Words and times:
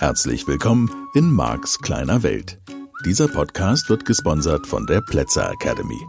Herzlich 0.00 0.48
willkommen 0.48 0.90
in 1.12 1.30
Marks 1.30 1.78
kleiner 1.78 2.22
Welt. 2.22 2.58
Dieser 3.04 3.28
Podcast 3.28 3.90
wird 3.90 4.06
gesponsert 4.06 4.66
von 4.66 4.86
der 4.86 5.02
Plätzer 5.02 5.52
Academy. 5.52 6.00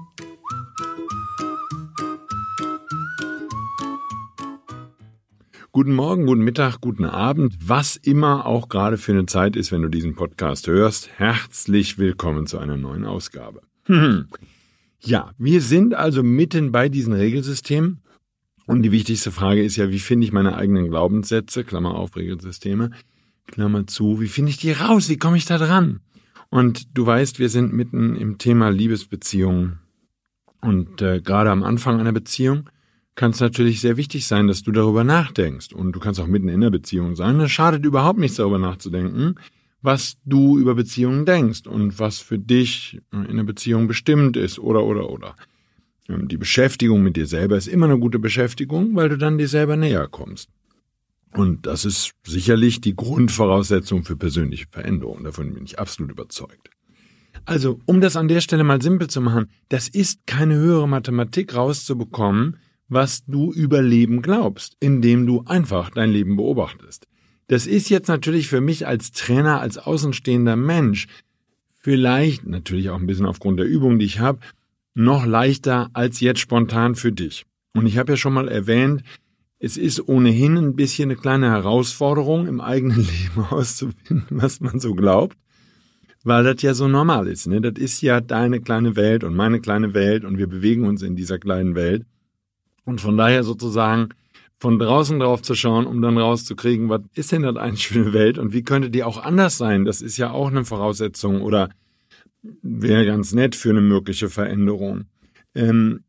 Guten 5.74 5.92
Morgen, 5.92 6.26
guten 6.26 6.42
Mittag, 6.42 6.80
guten 6.80 7.04
Abend, 7.04 7.58
was 7.62 7.98
immer 7.98 8.46
auch 8.46 8.70
gerade 8.70 8.98
für 8.98 9.12
eine 9.12 9.26
Zeit 9.26 9.58
ist, 9.58 9.74
wenn 9.74 9.82
du 9.82 9.90
diesen 9.90 10.16
Podcast 10.16 10.68
hörst. 10.68 11.10
Herzlich 11.18 11.98
willkommen 11.98 12.48
zu 12.48 12.60
einer 12.60 12.78
neuen 12.78 13.04
Ausgabe. 13.04 13.62
Ja, 15.04 15.32
wir 15.40 15.62
sind 15.62 15.96
also 15.96 16.22
mitten 16.22 16.72
bei 16.72 16.88
diesen 16.88 17.14
Regelsystemen. 17.14 18.04
Und 18.68 18.84
die 18.84 18.92
wichtigste 18.92 19.32
Frage 19.32 19.64
ist 19.64 19.76
ja, 19.76 19.90
wie 19.90 19.98
finde 20.00 20.26
ich 20.26 20.32
meine 20.32 20.56
eigenen 20.56 20.90
Glaubenssätze, 20.90 21.64
Klammer 21.64 21.96
auf, 21.96 22.16
Regelsysteme, 22.16 22.92
Klammer 23.52 23.86
zu, 23.88 24.20
wie 24.20 24.28
finde 24.28 24.52
ich 24.52 24.58
die 24.58 24.72
raus, 24.72 25.10
wie 25.10 25.18
komme 25.18 25.38
ich 25.38 25.46
da 25.46 25.58
dran? 25.58 26.00
Und 26.50 26.98
du 26.98 27.06
weißt, 27.06 27.40
wir 27.40 27.50
sind 27.50 27.74
mitten 27.74 28.16
im 28.16 28.38
Thema 28.38 28.70
Liebesbeziehungen. 28.70 29.80
Und 30.62 31.02
äh, 31.02 31.22
gerade 31.22 31.50
am 31.50 31.64
Anfang 31.64 32.00
einer 32.00 32.12
Beziehung 32.12 32.70
kann 33.16 33.32
es 33.32 33.40
natürlich 33.40 33.82
sehr 33.82 33.98
wichtig 33.98 34.28
sein, 34.28 34.48
dass 34.48 34.64
du 34.64 34.72
darüber 34.72 35.04
nachdenkst. 35.04 35.74
Und 35.74 35.94
du 35.94 36.00
kannst 36.00 36.20
auch 36.20 36.28
mitten 36.28 36.50
in 36.50 36.62
der 36.62 36.70
Beziehung 36.70 37.16
sein. 37.16 37.40
Es 37.40 37.52
schadet 37.52 37.86
überhaupt 37.86 38.20
nichts, 38.20 38.38
darüber 38.38 38.60
nachzudenken, 38.60 39.36
was 39.82 40.18
du 40.26 40.58
über 40.58 40.76
Beziehungen 40.76 41.26
denkst 41.26 41.68
und 41.68 42.00
was 42.00 42.20
für 42.20 42.38
dich 42.38 43.02
in 43.12 43.28
einer 43.28 43.44
Beziehung 43.44 43.88
bestimmt 43.88 44.38
ist 44.38 44.60
oder 44.60 44.84
oder 44.84 45.10
oder. 45.10 45.36
Ähm, 46.10 46.28
die 46.28 46.38
Beschäftigung 46.38 47.02
mit 47.02 47.16
dir 47.16 47.28
selber 47.28 47.58
ist 47.58 47.68
immer 47.68 47.86
eine 47.86 48.00
gute 48.00 48.20
Beschäftigung, 48.20 48.96
weil 48.96 49.10
du 49.10 49.18
dann 49.18 49.38
dir 49.38 49.48
selber 49.48 49.78
näher 49.78 50.08
kommst. 50.08 50.50
Und 51.34 51.66
das 51.66 51.86
ist 51.86 52.12
sicherlich 52.26 52.82
die 52.82 52.96
Grundvoraussetzung 52.96 54.04
für 54.04 54.18
persönliche 54.18 54.66
Veränderung. 54.70 55.24
Davon 55.24 55.54
bin 55.54 55.64
ich 55.64 55.80
absolut 55.80 56.12
überzeugt. 56.12 56.70
Also, 57.46 57.80
um 57.86 58.02
das 58.02 58.16
an 58.16 58.28
der 58.28 58.42
Stelle 58.42 58.64
mal 58.64 58.82
simpel 58.82 59.08
zu 59.08 59.22
machen, 59.22 59.48
das 59.70 59.88
ist 59.88 60.28
keine 60.28 60.56
höhere 60.56 60.88
Mathematik 60.88 61.56
rauszubekommen, 61.56 62.58
was 62.88 63.26
du 63.26 63.54
über 63.54 63.82
Leben 63.82 64.22
glaubst, 64.22 64.76
indem 64.80 65.26
du 65.26 65.44
einfach 65.46 65.90
dein 65.90 66.12
Leben 66.12 66.36
beobachtest. 66.36 67.08
Das 67.48 67.66
ist 67.66 67.90
jetzt 67.90 68.08
natürlich 68.08 68.48
für 68.48 68.62
mich 68.62 68.86
als 68.86 69.12
Trainer, 69.12 69.62
als 69.62 69.78
außenstehender 69.78 70.56
Mensch, 70.56 71.08
vielleicht 71.80 72.46
natürlich 72.46 72.90
auch 72.90 73.00
ein 73.00 73.08
bisschen 73.08 73.26
aufgrund 73.26 73.60
der 73.60 73.68
Übung, 73.68 73.98
die 73.98 74.06
ich 74.06 74.20
habe, 74.20 74.40
noch 74.94 75.26
leichter 75.26 75.90
als 75.94 76.20
jetzt 76.20 76.42
spontan 76.42 76.96
für 76.96 77.12
dich. 77.12 77.46
Und 77.74 77.86
ich 77.86 77.98
habe 77.98 78.14
ja 78.14 78.18
schon 78.18 78.34
mal 78.34 78.50
erwähnt, 78.50 79.04
es 79.64 79.78
ist 79.78 80.08
ohnehin 80.08 80.58
ein 80.58 80.76
bisschen 80.76 81.12
eine 81.12 81.20
kleine 81.20 81.52
Herausforderung, 81.52 82.48
im 82.48 82.60
eigenen 82.60 82.98
Leben 83.06 83.46
auszufinden, 83.50 84.26
was 84.32 84.60
man 84.60 84.80
so 84.80 84.96
glaubt, 84.96 85.38
weil 86.24 86.44
das 86.44 86.64
ja 86.64 86.74
so 86.74 86.88
normal 86.88 87.28
ist. 87.28 87.48
Ne? 87.48 87.62
Das 87.62 87.74
ist 87.82 88.02
ja 88.02 88.22
deine 88.22 88.60
kleine 88.60 88.96
Welt 88.96 89.24
und 89.24 89.36
meine 89.36 89.62
kleine 89.62 89.94
Welt 89.94 90.26
und 90.26 90.40
wir 90.40 90.48
bewegen 90.48 90.88
uns 90.88 91.04
in 91.04 91.16
dieser 91.16 91.38
kleinen 91.38 91.76
Welt. 91.76 92.06
Und 92.86 93.02
von 93.02 93.16
daher 93.16 93.44
sozusagen 93.44 94.10
von 94.58 94.80
draußen 94.80 95.20
drauf 95.20 95.44
zu 95.44 95.54
schauen, 95.54 95.86
um 95.86 96.02
dann 96.02 96.18
rauszukriegen, 96.18 96.90
was 96.90 97.02
ist 97.14 97.32
denn 97.32 97.44
das 97.44 97.56
eigentlich 97.56 97.88
für 97.88 98.02
eine 98.02 98.14
Welt 98.14 98.40
und 98.40 98.54
wie 98.54 98.64
könnte 98.64 98.90
die 98.90 99.04
auch 99.04 99.24
anders 99.24 99.60
sein? 99.60 99.86
Das 99.86 100.02
ist 100.02 100.18
ja 100.18 100.32
auch 100.32 100.48
eine 100.48 100.66
Voraussetzung 100.66 101.42
oder 101.42 101.70
wäre 102.64 103.06
ganz 103.06 103.34
nett 103.34 103.56
für 103.56 103.70
eine 103.70 103.82
mögliche 103.82 104.30
Veränderung. 104.30 105.06
Ähm, 105.54 106.04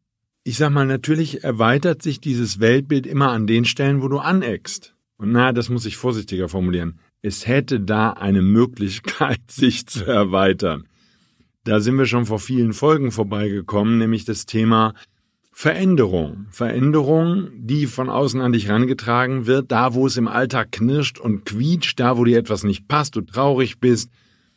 ich 0.44 0.56
sag 0.56 0.70
mal, 0.70 0.86
natürlich 0.86 1.44
erweitert 1.44 2.02
sich 2.02 2.20
dieses 2.20 2.58
Weltbild 2.58 3.06
immer 3.06 3.30
an 3.30 3.46
den 3.46 3.64
Stellen, 3.64 4.02
wo 4.02 4.08
du 4.08 4.18
aneckst. 4.18 4.94
Und 5.16 5.30
na, 5.30 5.52
das 5.52 5.68
muss 5.68 5.86
ich 5.86 5.96
vorsichtiger 5.96 6.48
formulieren. 6.48 6.98
Es 7.22 7.46
hätte 7.46 7.78
da 7.78 8.10
eine 8.10 8.42
Möglichkeit, 8.42 9.40
sich 9.48 9.86
zu 9.86 10.04
erweitern. 10.04 10.88
Da 11.64 11.78
sind 11.78 11.96
wir 11.96 12.06
schon 12.06 12.26
vor 12.26 12.40
vielen 12.40 12.72
Folgen 12.72 13.12
vorbeigekommen, 13.12 13.98
nämlich 13.98 14.24
das 14.24 14.46
Thema 14.46 14.94
Veränderung. 15.52 16.46
Veränderung, 16.50 17.50
die 17.54 17.86
von 17.86 18.08
außen 18.08 18.40
an 18.40 18.52
dich 18.52 18.66
herangetragen 18.66 19.46
wird, 19.46 19.70
da 19.70 19.94
wo 19.94 20.06
es 20.08 20.16
im 20.16 20.26
Alltag 20.26 20.72
knirscht 20.72 21.20
und 21.20 21.44
quietscht, 21.44 22.00
da 22.00 22.16
wo 22.16 22.24
dir 22.24 22.38
etwas 22.38 22.64
nicht 22.64 22.88
passt, 22.88 23.14
du 23.14 23.20
traurig 23.20 23.78
bist. 23.78 24.10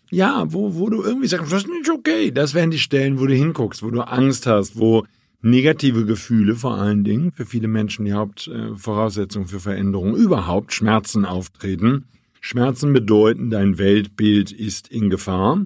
Ja, 0.10 0.46
wo, 0.48 0.76
wo 0.76 0.90
du 0.90 1.04
irgendwie 1.04 1.28
sagst, 1.28 1.52
das 1.52 1.64
ist 1.64 1.70
nicht 1.70 1.92
okay. 1.92 2.32
Das 2.32 2.56
wären 2.56 2.72
die 2.72 2.80
Stellen, 2.80 3.20
wo 3.20 3.28
du 3.28 3.36
hinguckst, 3.36 3.84
wo 3.84 3.92
du 3.92 4.02
Angst 4.02 4.48
hast, 4.48 4.80
wo 4.80 5.04
negative 5.46 6.06
Gefühle 6.06 6.56
vor 6.56 6.76
allen 6.76 7.04
Dingen, 7.04 7.32
für 7.32 7.46
viele 7.46 7.68
Menschen 7.68 8.06
die 8.06 8.14
Hauptvoraussetzung 8.14 9.48
für 9.48 9.60
Veränderung, 9.60 10.16
überhaupt 10.16 10.74
Schmerzen 10.74 11.26
auftreten. 11.26 12.06
Schmerzen 12.42 12.94
bedeuten, 12.94 13.50
dein 13.50 13.78
Weltbild 13.78 14.52
ist 14.52 14.88
in 14.88 15.10
Gefahr 15.10 15.66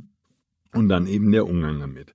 und 0.73 0.89
dann 0.89 1.07
eben 1.07 1.31
der 1.31 1.47
Umgang 1.47 1.79
damit 1.79 2.13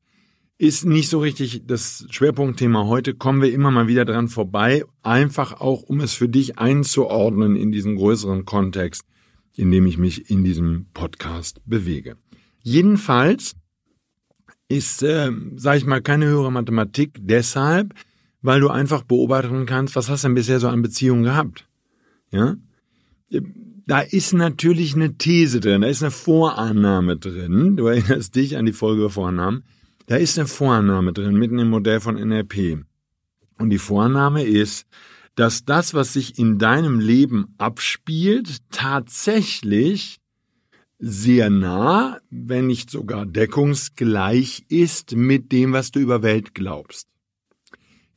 ist 0.58 0.84
nicht 0.84 1.08
so 1.08 1.19
richtig 1.19 1.66
das 1.66 2.06
Schwerpunktthema 2.10 2.86
heute, 2.86 3.14
kommen 3.14 3.42
wir 3.42 3.53
immer 3.53 3.70
mal 3.70 3.88
wieder 3.88 4.04
dran 4.04 4.28
vorbei, 4.28 4.84
einfach 5.03 5.60
auch, 5.60 5.82
um 5.82 6.00
es 6.00 6.14
für 6.14 6.28
dich 6.28 6.58
einzuordnen 6.58 7.56
in 7.56 7.72
diesen 7.72 7.97
größeren 7.97 8.44
Kontext, 8.44 9.04
in 9.56 9.70
dem 9.70 9.86
ich 9.86 9.98
mich 9.98 10.30
in 10.30 10.44
diesem 10.44 10.86
Podcast 10.94 11.60
bewege. 11.66 12.16
Jedenfalls 12.60 13.56
ist, 14.69 15.02
äh, 15.02 15.30
sage 15.56 15.78
ich 15.78 15.86
mal, 15.86 16.02
keine 16.02 16.26
höhere 16.26 16.52
Mathematik 16.52 17.19
deshalb, 17.20 17.94
weil 18.42 18.60
du 18.60 18.69
einfach 18.69 19.02
beobachten 19.02 19.66
kannst, 19.66 19.97
was 19.97 20.08
hast 20.08 20.25
du 20.25 20.28
denn 20.28 20.34
bisher 20.34 20.60
so 20.60 20.69
an 20.69 20.82
Beziehungen 20.82 21.22
gehabt? 21.22 21.66
Ja? 22.30 22.56
Da 23.86 24.00
ist 24.00 24.32
natürlich 24.32 24.94
eine 24.94 25.16
These 25.16 25.60
drin, 25.60 25.82
da 25.82 25.88
ist 25.88 26.03
eine 26.03 26.10
Vorannahme 26.10 27.16
drin. 27.16 27.76
Du 27.76 27.86
erinnerst 27.86 28.34
dich 28.34 28.56
an 28.56 28.66
die 28.66 28.72
Folge 28.72 29.10
Vornamen 29.10 29.64
da 30.06 30.16
ist 30.16 30.38
eine 30.38 30.47
Vorannahme 30.47 31.12
drin, 31.12 31.36
mitten 31.36 31.58
im 31.58 31.70
Modell 31.70 32.00
von 32.00 32.16
NLP. 32.16 32.84
Und 33.58 33.70
die 33.70 33.78
Vorannahme 33.78 34.44
ist, 34.44 34.86
dass 35.34 35.64
das, 35.64 35.94
was 35.94 36.12
sich 36.12 36.38
in 36.38 36.58
deinem 36.58 37.00
Leben 37.00 37.54
abspielt, 37.58 38.58
tatsächlich 38.70 40.19
sehr 40.99 41.50
nah, 41.50 42.19
wenn 42.31 42.66
nicht 42.66 42.91
sogar 42.91 43.27
deckungsgleich 43.27 44.65
ist 44.69 45.16
mit 45.16 45.53
dem, 45.53 45.72
was 45.72 45.91
du 45.91 46.00
über 46.00 46.22
Welt 46.22 46.55
glaubst. 46.55 47.09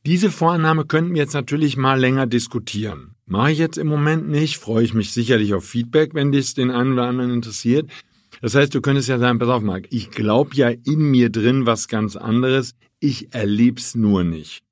Diese 0.06 0.32
Vorannahme 0.32 0.86
könnten 0.86 1.14
wir 1.14 1.22
jetzt 1.22 1.34
natürlich 1.34 1.76
mal 1.76 2.00
länger 2.00 2.28
diskutieren. 2.28 3.16
Mache 3.26 3.52
ich 3.52 3.58
jetzt 3.58 3.78
im 3.78 3.88
Moment 3.88 4.30
nicht, 4.30 4.58
freue 4.58 4.86
ich 4.86 4.94
mich 4.94 5.12
sicherlich 5.12 5.54
auf 5.54 5.66
Feedback, 5.66 6.14
wenn 6.14 6.32
dies 6.32 6.54
den 6.54 6.72
einen 6.72 6.94
oder 6.94 7.08
anderen 7.08 7.32
interessiert. 7.32 7.90
Das 8.42 8.56
heißt, 8.56 8.74
du 8.74 8.82
könntest 8.82 9.10
ja 9.10 9.20
sagen, 9.20 9.40
pass 9.40 9.50
auf, 9.50 9.62
Marc, 9.62 9.88
ich 9.90 10.12
glaube 10.12 10.56
ja 10.56 10.70
in 10.70 11.12
mir 11.12 11.30
drin 11.30 11.66
was 11.66 11.88
ganz 11.88 12.16
anderes, 12.16 12.76
ich 13.00 13.34
erleb's 13.34 13.96
nur 13.96 14.24
nicht. 14.24 14.64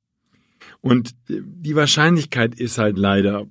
Und 0.79 1.15
die 1.27 1.75
Wahrscheinlichkeit 1.75 2.55
ist 2.55 2.77
halt 2.77 2.97
leider 2.97 3.47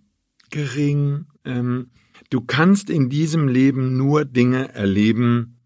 gering. 0.51 1.27
Ähm, 1.45 1.91
du 2.35 2.41
kannst 2.41 2.91
in 2.91 3.11
diesem 3.11 3.47
Leben 3.47 3.97
nur 3.97 4.25
Dinge 4.25 4.75
erleben, 4.75 5.61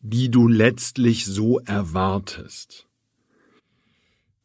die 0.00 0.32
du 0.32 0.48
letztlich 0.48 1.24
so 1.24 1.60
erwartest. 1.60 2.88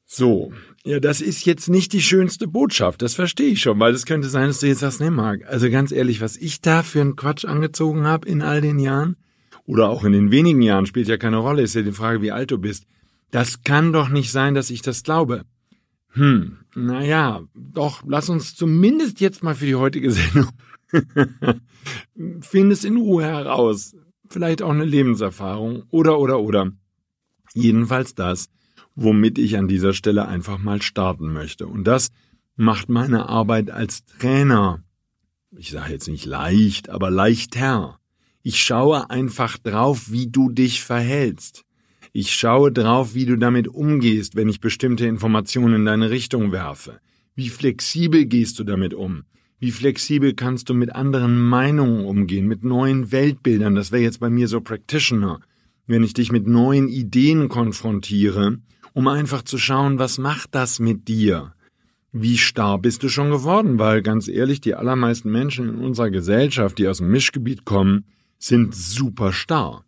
So, 0.06 0.54
ja, 0.86 1.00
das 1.00 1.20
ist 1.20 1.48
jetzt 1.48 1.70
nicht 1.70 1.92
die 1.94 2.04
schönste 2.04 2.48
Botschaft, 2.48 3.02
das 3.02 3.16
verstehe 3.16 3.48
ich 3.48 3.62
schon, 3.62 3.80
weil 3.80 3.96
es 3.96 4.06
könnte 4.06 4.30
sein, 4.30 4.50
dass 4.50 4.60
du 4.60 4.68
jetzt 4.68 4.82
sagst, 4.82 5.02
nee, 5.02 5.10
Marc, 5.10 5.48
also 5.48 5.68
ganz 5.72 5.92
ehrlich, 5.92 6.22
was 6.22 6.38
ich 6.38 6.62
da 6.62 6.84
für 6.84 7.02
einen 7.02 7.16
Quatsch 7.16 7.44
angezogen 7.44 8.04
habe 8.04 8.30
in 8.30 8.44
all 8.44 8.62
den 8.62 8.78
Jahren, 8.78 9.16
oder 9.66 9.90
auch 9.90 10.04
in 10.04 10.12
den 10.12 10.30
wenigen 10.30 10.62
Jahren 10.62 10.86
spielt 10.86 11.08
ja 11.08 11.18
keine 11.18 11.38
Rolle, 11.38 11.64
ist 11.64 11.74
ja 11.74 11.82
die 11.82 11.92
Frage, 11.92 12.22
wie 12.22 12.32
alt 12.32 12.52
du 12.52 12.60
bist. 12.60 12.86
Das 13.32 13.64
kann 13.64 13.94
doch 13.94 14.10
nicht 14.10 14.32
sein, 14.32 14.54
dass 14.54 14.70
ich 14.70 14.84
das 14.84 15.02
glaube. 15.02 15.44
Hm, 16.14 16.58
naja, 16.76 17.44
doch, 17.54 18.04
lass 18.08 18.30
uns 18.30 18.56
zumindest 18.56 19.20
jetzt 19.20 19.44
mal 19.44 19.56
für 19.56 19.66
die 19.66 19.76
heutige 19.76 20.12
Sendung 20.12 20.50
find 22.42 22.72
es 22.72 22.84
in 22.84 22.98
Ruhe 22.98 23.24
heraus. 23.24 23.96
Vielleicht 24.30 24.62
auch 24.62 24.72
eine 24.72 24.86
Lebenserfahrung 24.86 25.84
oder, 25.90 26.20
oder, 26.20 26.40
oder. 26.40 26.72
Jedenfalls 27.54 28.16
das, 28.16 28.50
womit 28.96 29.38
ich 29.38 29.58
an 29.58 29.68
dieser 29.68 29.94
Stelle 29.94 30.28
einfach 30.28 30.58
mal 30.58 30.82
starten 30.82 31.32
möchte. 31.32 31.68
Und 31.68 31.86
das 31.86 32.12
macht 32.56 32.90
meine 32.90 33.30
Arbeit 33.30 33.70
als 33.72 34.06
Trainer, 34.06 34.84
ich 35.56 35.70
sage 35.70 35.94
jetzt 35.94 36.08
nicht 36.08 36.26
leicht, 36.26 36.90
aber 36.90 37.12
leichter. 37.12 38.00
Ich 38.42 38.62
schaue 38.62 39.12
einfach 39.12 39.58
drauf, 39.60 40.12
wie 40.12 40.28
du 40.28 40.50
dich 40.50 40.84
verhältst. 40.84 41.64
Ich 42.16 42.32
schaue 42.32 42.72
drauf, 42.72 43.16
wie 43.16 43.26
du 43.26 43.38
damit 43.38 43.68
umgehst, 43.68 44.36
wenn 44.36 44.48
ich 44.48 44.62
bestimmte 44.62 45.08
Informationen 45.08 45.78
in 45.78 45.86
deine 45.86 46.12
Richtung 46.12 46.52
werfe. 46.52 47.00
Wie 47.34 47.50
flexibel 47.50 48.26
gehst 48.26 48.60
du 48.60 48.64
damit 48.64 48.94
um? 48.94 49.24
Wie 49.58 49.72
flexibel 49.72 50.36
kannst 50.36 50.70
du 50.70 50.76
mit 50.76 50.94
anderen 50.94 51.42
Meinungen 51.42 52.06
umgehen, 52.06 52.48
mit 52.48 52.64
neuen 52.64 53.12
Weltbildern? 53.12 53.74
Das 53.74 53.92
wäre 53.92 54.04
jetzt 54.04 54.20
bei 54.20 54.30
mir 54.30 54.48
so 54.48 54.62
Practitioner. 54.62 55.40
Wenn 55.88 56.04
ich 56.04 56.14
dich 56.14 56.32
mit 56.32 56.46
neuen 56.46 56.88
Ideen 56.88 57.50
konfrontiere, 57.50 58.60
um 58.94 59.08
einfach 59.08 59.42
zu 59.42 59.58
schauen, 59.58 59.98
was 59.98 60.20
macht 60.20 60.54
das 60.54 60.78
mit 60.78 61.08
dir? 61.08 61.56
Wie 62.12 62.38
starr 62.38 62.78
bist 62.78 63.02
du 63.02 63.10
schon 63.10 63.32
geworden? 63.32 63.80
Weil 63.80 64.04
ganz 64.04 64.28
ehrlich, 64.28 64.62
die 64.62 64.76
allermeisten 64.76 65.32
Menschen 65.32 65.68
in 65.68 65.76
unserer 65.78 66.12
Gesellschaft, 66.12 66.78
die 66.78 66.88
aus 66.88 67.00
dem 67.00 67.10
Mischgebiet 67.10 67.66
kommen, 67.66 68.06
sind 68.38 68.76
super 68.76 69.34
starr 69.34 69.84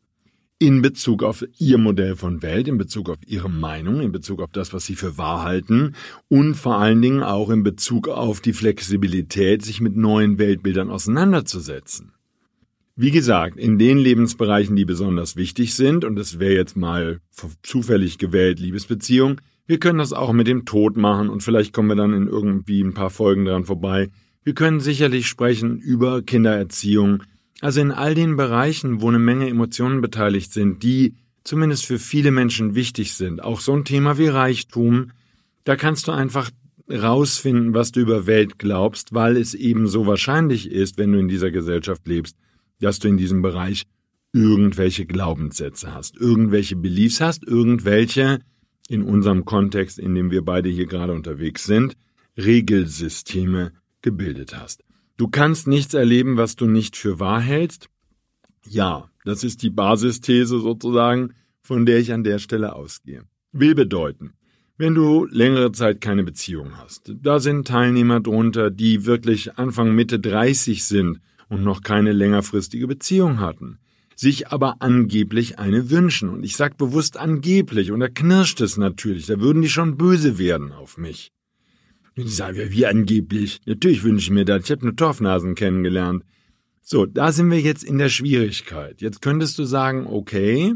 in 0.57 0.81
Bezug 0.81 1.21
auf 1.21 1.45
ihr 1.57 1.77
Modell 1.77 2.15
von 2.15 2.41
Welt, 2.41 2.67
in 2.67 2.77
Bezug 2.77 3.09
auf 3.09 3.17
ihre 3.25 3.49
Meinung, 3.49 3.99
in 3.99 4.11
Bezug 4.11 4.41
auf 4.41 4.51
das, 4.51 4.71
was 4.73 4.85
sie 4.85 4.95
für 4.95 5.17
wahr 5.17 5.43
halten 5.43 5.95
und 6.29 6.55
vor 6.55 6.77
allen 6.77 7.01
Dingen 7.01 7.23
auch 7.23 7.49
in 7.49 7.63
Bezug 7.63 8.07
auf 8.07 8.39
die 8.39 8.53
Flexibilität, 8.53 9.63
sich 9.63 9.81
mit 9.81 9.97
neuen 9.97 10.37
Weltbildern 10.37 10.89
auseinanderzusetzen. 10.89 12.13
Wie 12.95 13.11
gesagt, 13.11 13.57
in 13.57 13.77
den 13.77 13.97
Lebensbereichen, 13.97 14.77
die 14.77 14.85
besonders 14.85 15.35
wichtig 15.35 15.75
sind, 15.75 16.05
und 16.05 16.15
das 16.15 16.39
wäre 16.39 16.53
jetzt 16.53 16.77
mal 16.77 17.19
zufällig 17.61 18.17
gewählt 18.17 18.59
Liebesbeziehung, 18.59 19.41
wir 19.67 19.79
können 19.79 19.99
das 19.99 20.13
auch 20.13 20.31
mit 20.31 20.47
dem 20.47 20.63
Tod 20.63 20.95
machen 20.95 21.27
und 21.27 21.43
vielleicht 21.43 21.73
kommen 21.73 21.89
wir 21.89 21.95
dann 21.95 22.13
in 22.13 22.27
irgendwie 22.27 22.81
ein 22.81 22.93
paar 22.93 23.09
Folgen 23.09 23.43
dran 23.43 23.65
vorbei. 23.65 24.09
Wir 24.43 24.53
können 24.53 24.79
sicherlich 24.79 25.27
sprechen 25.27 25.79
über 25.79 26.21
Kindererziehung, 26.21 27.23
also 27.61 27.81
in 27.81 27.91
all 27.91 28.15
den 28.15 28.35
Bereichen, 28.35 29.01
wo 29.01 29.09
eine 29.09 29.19
Menge 29.19 29.49
Emotionen 29.49 30.01
beteiligt 30.01 30.53
sind, 30.53 30.83
die 30.83 31.15
zumindest 31.43 31.85
für 31.85 31.99
viele 31.99 32.31
Menschen 32.31 32.75
wichtig 32.75 33.13
sind, 33.13 33.43
auch 33.43 33.59
so 33.59 33.73
ein 33.73 33.85
Thema 33.85 34.17
wie 34.17 34.27
Reichtum, 34.27 35.11
da 35.63 35.75
kannst 35.75 36.07
du 36.07 36.11
einfach 36.11 36.51
rausfinden, 36.89 37.73
was 37.73 37.91
du 37.91 38.01
über 38.01 38.27
Welt 38.27 38.59
glaubst, 38.59 39.13
weil 39.13 39.37
es 39.37 39.53
eben 39.53 39.87
so 39.87 40.05
wahrscheinlich 40.05 40.69
ist, 40.69 40.97
wenn 40.97 41.11
du 41.11 41.19
in 41.19 41.27
dieser 41.27 41.51
Gesellschaft 41.51 42.07
lebst, 42.07 42.37
dass 42.79 42.99
du 42.99 43.07
in 43.07 43.17
diesem 43.17 43.41
Bereich 43.41 43.85
irgendwelche 44.33 45.05
Glaubenssätze 45.05 45.93
hast, 45.93 46.17
irgendwelche 46.17 46.75
Beliefs 46.75 47.21
hast, 47.21 47.43
irgendwelche, 47.43 48.39
in 48.87 49.01
unserem 49.01 49.45
Kontext, 49.45 49.97
in 49.97 50.13
dem 50.13 50.29
wir 50.29 50.43
beide 50.43 50.69
hier 50.69 50.85
gerade 50.85 51.13
unterwegs 51.13 51.63
sind, 51.63 51.95
Regelsysteme 52.37 53.71
gebildet 54.01 54.55
hast. 54.55 54.84
Du 55.17 55.29
kannst 55.29 55.67
nichts 55.67 55.93
erleben, 55.93 56.35
was 56.35 56.55
du 56.57 56.65
nicht 56.65 56.97
für 56.97 57.19
wahr 57.19 57.39
hältst. 57.39 57.89
Ja, 58.67 59.09
das 59.23 59.43
ist 59.43 59.61
die 59.63 59.69
Basisthese 59.69 60.59
sozusagen, 60.59 61.33
von 61.61 61.85
der 61.85 61.99
ich 61.99 62.11
an 62.11 62.23
der 62.23 62.39
Stelle 62.39 62.75
ausgehe. 62.75 63.23
Will 63.53 63.75
bedeuten, 63.75 64.33
wenn 64.77 64.93
du 64.93 65.25
längere 65.25 65.71
Zeit 65.71 66.01
keine 66.01 66.23
Beziehung 66.23 66.77
hast, 66.77 67.13
da 67.21 67.39
sind 67.39 67.65
Teilnehmer 67.65 68.19
drunter, 68.19 68.69
die 68.69 69.05
wirklich 69.05 69.57
Anfang 69.57 69.95
Mitte 69.95 70.19
30 70.19 70.83
sind 70.83 71.21
und 71.47 71.63
noch 71.63 71.81
keine 71.81 72.11
längerfristige 72.11 72.85
Beziehung 72.85 73.39
hatten, 73.39 73.79
sich 74.17 74.49
aber 74.49 74.81
angeblich 74.81 75.59
eine 75.59 75.89
wünschen. 75.89 76.27
Und 76.27 76.43
ich 76.43 76.57
sag 76.57 76.77
bewusst 76.77 77.17
angeblich, 77.17 77.91
und 77.91 78.01
da 78.01 78.09
knirscht 78.09 78.59
es 78.59 78.75
natürlich, 78.75 79.27
da 79.27 79.39
würden 79.39 79.61
die 79.61 79.69
schon 79.69 79.95
böse 79.95 80.37
werden 80.37 80.73
auf 80.73 80.97
mich. 80.97 81.31
Und 82.17 82.25
ich 82.25 82.35
sage, 82.35 82.71
wie 82.71 82.85
angeblich? 82.85 83.59
Natürlich 83.65 84.03
wünsche 84.03 84.25
ich 84.25 84.31
mir 84.31 84.45
das. 84.45 84.65
Ich 84.65 84.71
habe 84.71 84.85
nur 84.85 84.95
Torfnasen 84.95 85.55
kennengelernt. 85.55 86.23
So, 86.81 87.05
da 87.05 87.31
sind 87.31 87.49
wir 87.51 87.59
jetzt 87.59 87.83
in 87.83 87.97
der 87.97 88.09
Schwierigkeit. 88.09 89.01
Jetzt 89.01 89.21
könntest 89.21 89.57
du 89.59 89.65
sagen, 89.65 90.07
okay, 90.07 90.75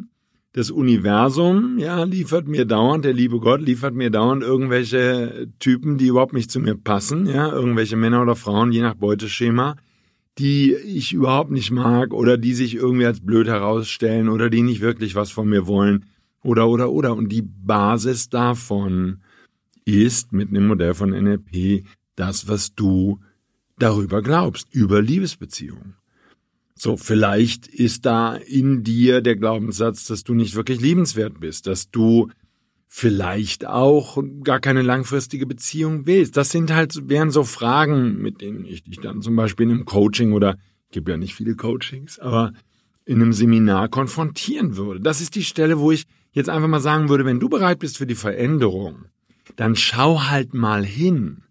das 0.53 0.71
Universum, 0.71 1.77
ja, 1.77 2.03
liefert 2.03 2.47
mir 2.47 2.65
dauernd, 2.65 3.05
der 3.05 3.13
liebe 3.13 3.39
Gott 3.39 3.61
liefert 3.61 3.93
mir 3.93 4.09
dauernd 4.09 4.41
irgendwelche 4.41 5.47
Typen, 5.59 5.97
die 5.97 6.07
überhaupt 6.07 6.33
nicht 6.33 6.49
zu 6.49 6.59
mir 6.59 6.75
passen, 6.75 7.27
ja, 7.27 7.51
irgendwelche 7.51 7.95
Männer 7.95 8.23
oder 8.23 8.35
Frauen, 8.35 8.71
je 8.71 8.81
nach 8.81 8.95
Beuteschema, 8.95 9.75
die 10.39 10.73
ich 10.73 11.13
überhaupt 11.13 11.51
nicht 11.51 11.69
mag 11.69 12.13
oder 12.13 12.37
die 12.37 12.53
sich 12.53 12.75
irgendwie 12.75 13.05
als 13.05 13.23
blöd 13.23 13.47
herausstellen 13.47 14.29
oder 14.29 14.49
die 14.49 14.63
nicht 14.63 14.81
wirklich 14.81 15.13
was 15.13 15.29
von 15.29 15.47
mir 15.47 15.67
wollen 15.67 16.05
oder, 16.43 16.67
oder, 16.67 16.91
oder. 16.91 17.15
Und 17.15 17.29
die 17.29 17.43
Basis 17.43 18.29
davon 18.29 19.21
ist 19.85 20.31
mit 20.33 20.49
einem 20.49 20.67
Modell 20.67 20.93
von 20.93 21.09
NLP 21.09 21.85
das, 22.15 22.47
was 22.47 22.75
du 22.75 23.19
darüber 23.77 24.21
glaubst, 24.21 24.73
über 24.73 25.01
Liebesbeziehungen. 25.01 25.95
So, 26.75 26.95
vielleicht 26.95 27.67
ist 27.67 28.05
da 28.05 28.35
in 28.35 28.83
dir 28.83 29.21
der 29.21 29.35
Glaubenssatz, 29.35 30.05
dass 30.05 30.23
du 30.23 30.33
nicht 30.33 30.55
wirklich 30.55 30.79
liebenswert 30.79 31.39
bist, 31.39 31.67
dass 31.67 31.91
du 31.91 32.29
vielleicht 32.87 33.67
auch 33.67 34.21
gar 34.43 34.59
keine 34.59 34.81
langfristige 34.81 35.45
Beziehung 35.45 36.05
willst. 36.05 36.37
Das 36.37 36.49
sind 36.49 36.73
halt, 36.73 37.09
wären 37.09 37.31
so 37.31 37.43
Fragen, 37.43 38.21
mit 38.21 38.41
denen 38.41 38.65
ich 38.65 38.83
dich 38.83 38.99
dann 38.99 39.21
zum 39.21 39.35
Beispiel 39.35 39.67
in 39.67 39.73
einem 39.73 39.85
Coaching 39.85 40.31
oder, 40.33 40.57
gibt 40.91 41.07
ja 41.07 41.17
nicht 41.17 41.35
viele 41.35 41.55
Coachings, 41.55 42.17
aber 42.17 42.53
in 43.05 43.21
einem 43.21 43.33
Seminar 43.33 43.89
konfrontieren 43.89 44.77
würde. 44.77 45.01
Das 45.01 45.21
ist 45.21 45.35
die 45.35 45.43
Stelle, 45.43 45.79
wo 45.79 45.91
ich 45.91 46.05
jetzt 46.31 46.49
einfach 46.49 46.67
mal 46.67 46.79
sagen 46.79 47.09
würde, 47.09 47.25
wenn 47.25 47.39
du 47.39 47.49
bereit 47.49 47.79
bist 47.79 47.97
für 47.97 48.07
die 48.07 48.15
Veränderung, 48.15 49.05
dann 49.55 49.75
schau 49.75 50.23
halt 50.29 50.53
mal 50.53 50.85
hin. 50.85 51.43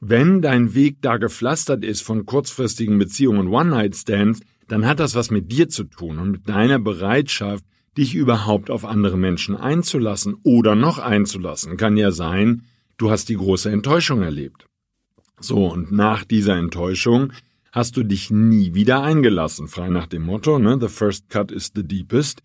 Wenn 0.00 0.42
dein 0.42 0.74
Weg 0.74 0.98
da 1.00 1.16
gepflastert 1.16 1.84
ist 1.84 2.02
von 2.02 2.26
kurzfristigen 2.26 2.98
Beziehungen 2.98 3.46
und 3.46 3.48
One-Night-Stands, 3.48 4.40
dann 4.68 4.86
hat 4.86 5.00
das 5.00 5.14
was 5.14 5.30
mit 5.30 5.50
dir 5.50 5.68
zu 5.68 5.84
tun 5.84 6.18
und 6.18 6.30
mit 6.30 6.48
deiner 6.48 6.78
Bereitschaft, 6.78 7.64
dich 7.96 8.14
überhaupt 8.14 8.70
auf 8.70 8.84
andere 8.84 9.16
Menschen 9.16 9.56
einzulassen 9.56 10.36
oder 10.42 10.74
noch 10.74 10.98
einzulassen. 10.98 11.76
Kann 11.76 11.96
ja 11.96 12.10
sein, 12.10 12.62
du 12.96 13.10
hast 13.10 13.28
die 13.28 13.36
große 13.36 13.70
Enttäuschung 13.70 14.22
erlebt. 14.22 14.66
So, 15.40 15.66
und 15.66 15.92
nach 15.92 16.24
dieser 16.24 16.56
Enttäuschung 16.56 17.32
hast 17.72 17.96
du 17.96 18.02
dich 18.02 18.30
nie 18.30 18.74
wieder 18.74 19.02
eingelassen, 19.02 19.68
frei 19.68 19.88
nach 19.88 20.06
dem 20.06 20.22
Motto, 20.22 20.58
ne, 20.58 20.78
the 20.80 20.88
first 20.88 21.28
cut 21.28 21.50
is 21.50 21.72
the 21.74 21.82
deepest. 21.82 22.42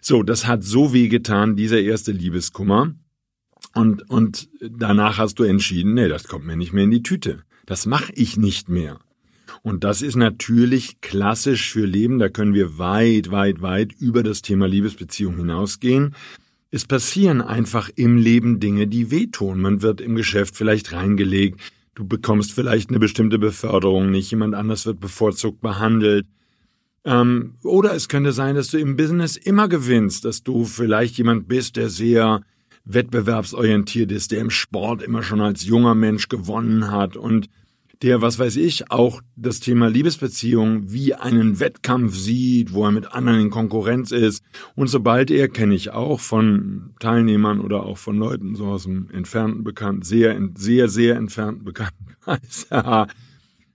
So, 0.00 0.22
das 0.22 0.46
hat 0.46 0.64
so 0.64 0.92
weh 0.92 1.08
getan, 1.08 1.56
dieser 1.56 1.80
erste 1.80 2.12
Liebeskummer, 2.12 2.94
und, 3.74 4.08
und 4.10 4.48
danach 4.60 5.18
hast 5.18 5.38
du 5.38 5.44
entschieden, 5.44 5.94
nee, 5.94 6.08
das 6.08 6.28
kommt 6.28 6.46
mir 6.46 6.56
nicht 6.56 6.72
mehr 6.72 6.84
in 6.84 6.90
die 6.90 7.02
Tüte. 7.02 7.42
Das 7.66 7.86
mache 7.86 8.12
ich 8.14 8.36
nicht 8.36 8.68
mehr. 8.68 8.98
Und 9.62 9.84
das 9.84 10.02
ist 10.02 10.16
natürlich 10.16 11.00
klassisch 11.00 11.70
für 11.70 11.86
Leben. 11.86 12.18
Da 12.18 12.28
können 12.28 12.54
wir 12.54 12.78
weit, 12.78 13.30
weit, 13.30 13.62
weit 13.62 13.92
über 13.92 14.22
das 14.22 14.42
Thema 14.42 14.66
Liebesbeziehung 14.66 15.36
hinausgehen. 15.36 16.14
Es 16.70 16.86
passieren 16.86 17.42
einfach 17.42 17.90
im 17.94 18.16
Leben 18.16 18.58
Dinge, 18.58 18.86
die 18.86 19.10
wehtun. 19.10 19.60
Man 19.60 19.82
wird 19.82 20.00
im 20.00 20.16
Geschäft 20.16 20.56
vielleicht 20.56 20.92
reingelegt. 20.92 21.60
Du 21.94 22.06
bekommst 22.06 22.52
vielleicht 22.52 22.88
eine 22.88 22.98
bestimmte 22.98 23.38
Beförderung 23.38 24.10
nicht. 24.10 24.30
Jemand 24.30 24.54
anders 24.54 24.86
wird 24.86 24.98
bevorzugt 24.98 25.60
behandelt. 25.60 26.26
Ähm, 27.04 27.56
oder 27.62 27.94
es 27.94 28.08
könnte 28.08 28.32
sein, 28.32 28.54
dass 28.54 28.68
du 28.68 28.78
im 28.78 28.96
Business 28.96 29.36
immer 29.36 29.68
gewinnst, 29.68 30.24
dass 30.24 30.42
du 30.42 30.64
vielleicht 30.64 31.18
jemand 31.18 31.46
bist, 31.46 31.76
der 31.76 31.90
sehr 31.90 32.42
wettbewerbsorientiert 32.84 34.10
ist, 34.12 34.32
der 34.32 34.40
im 34.40 34.50
Sport 34.50 35.02
immer 35.02 35.22
schon 35.22 35.40
als 35.40 35.64
junger 35.64 35.94
Mensch 35.94 36.28
gewonnen 36.28 36.90
hat 36.90 37.16
und 37.16 37.48
der, 38.02 38.20
was 38.20 38.38
weiß 38.38 38.56
ich, 38.56 38.90
auch 38.90 39.22
das 39.36 39.60
Thema 39.60 39.88
Liebesbeziehung 39.88 40.90
wie 40.90 41.14
einen 41.14 41.60
Wettkampf 41.60 42.16
sieht, 42.16 42.72
wo 42.72 42.84
er 42.84 42.90
mit 42.90 43.12
anderen 43.12 43.40
in 43.40 43.50
Konkurrenz 43.50 44.10
ist. 44.10 44.42
Und 44.74 44.88
sobald 44.88 45.30
er, 45.30 45.48
kenne 45.48 45.74
ich 45.74 45.90
auch 45.90 46.18
von 46.18 46.94
Teilnehmern 46.98 47.60
oder 47.60 47.84
auch 47.84 47.98
von 47.98 48.18
Leuten 48.18 48.56
so 48.56 48.66
aus 48.66 48.84
dem 48.84 49.08
entfernten 49.10 49.62
Bekannten, 49.62 50.02
sehr, 50.02 50.36
sehr, 50.56 50.88
sehr 50.88 51.14
entfernten 51.14 51.64
Bekanntenkreis, 51.64 52.66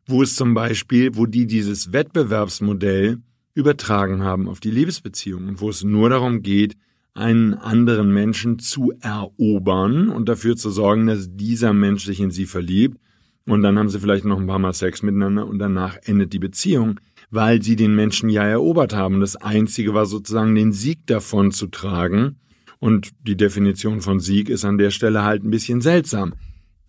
wo 0.08 0.22
es 0.22 0.36
zum 0.36 0.54
Beispiel, 0.54 1.16
wo 1.16 1.26
die 1.26 1.48
dieses 1.48 1.94
Wettbewerbsmodell 1.94 3.20
übertragen 3.54 4.24
haben 4.24 4.50
auf 4.50 4.60
die 4.60 4.72
Liebesbeziehung 4.72 5.48
und 5.48 5.62
wo 5.62 5.70
es 5.70 5.84
nur 5.84 6.10
darum 6.10 6.42
geht, 6.42 6.76
einen 7.18 7.56
anderen 7.56 8.14
Menschen 8.14 8.60
zu 8.60 8.94
erobern 9.02 10.10
und 10.10 10.30
dafür 10.30 10.56
zu 10.56 10.70
sorgen, 10.70 11.08
dass 11.08 11.28
dieser 11.32 11.74
Mensch 11.74 12.06
sich 12.06 12.20
in 12.20 12.32
sie 12.32 12.46
verliebt. 12.46 13.00
Und 13.46 13.64
dann 13.64 13.80
haben 13.80 13.90
sie 13.90 14.00
vielleicht 14.00 14.26
noch 14.26 14.40
ein 14.40 14.48
paar 14.48 14.60
Mal 14.60 14.74
Sex 14.74 15.02
miteinander 15.02 15.48
und 15.48 15.58
danach 15.58 15.98
endet 16.04 16.34
die 16.34 16.40
Beziehung, 16.40 17.00
weil 17.32 17.62
sie 17.62 17.76
den 17.76 17.96
Menschen 17.96 18.30
ja 18.30 18.44
erobert 18.44 18.94
haben. 18.94 19.20
Das 19.20 19.36
Einzige 19.36 19.94
war 19.94 20.06
sozusagen 20.06 20.54
den 20.54 20.74
Sieg 20.74 21.08
davon 21.08 21.52
zu 21.52 21.68
tragen. 21.68 22.38
Und 22.80 23.10
die 23.26 23.38
Definition 23.38 24.02
von 24.02 24.20
Sieg 24.20 24.50
ist 24.50 24.64
an 24.64 24.78
der 24.78 24.92
Stelle 24.92 25.24
halt 25.24 25.44
ein 25.44 25.50
bisschen 25.50 25.82
seltsam. 25.82 26.36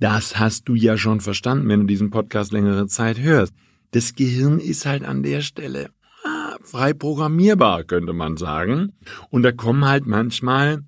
Das 0.01 0.39
hast 0.39 0.69
du 0.69 0.75
ja 0.75 0.99
schon 0.99 1.21
verstanden, 1.21 1.69
wenn 1.69 1.81
du 1.81 1.87
diesen 1.87 2.11
Podcast 2.11 2.53
längere 2.53 2.87
Zeit 2.87 3.19
hörst. 3.19 3.55
Das 3.93 4.15
Gehirn 4.15 4.59
ist 4.59 4.85
halt 4.85 5.05
an 5.05 5.23
der 5.23 5.41
Stelle 5.41 5.89
frei 6.62 6.93
programmierbar, 6.93 7.85
könnte 7.85 8.12
man 8.12 8.37
sagen. 8.37 8.93
Und 9.31 9.43
da 9.43 9.53
kommen 9.53 9.85
halt 9.85 10.07
manchmal, 10.07 10.83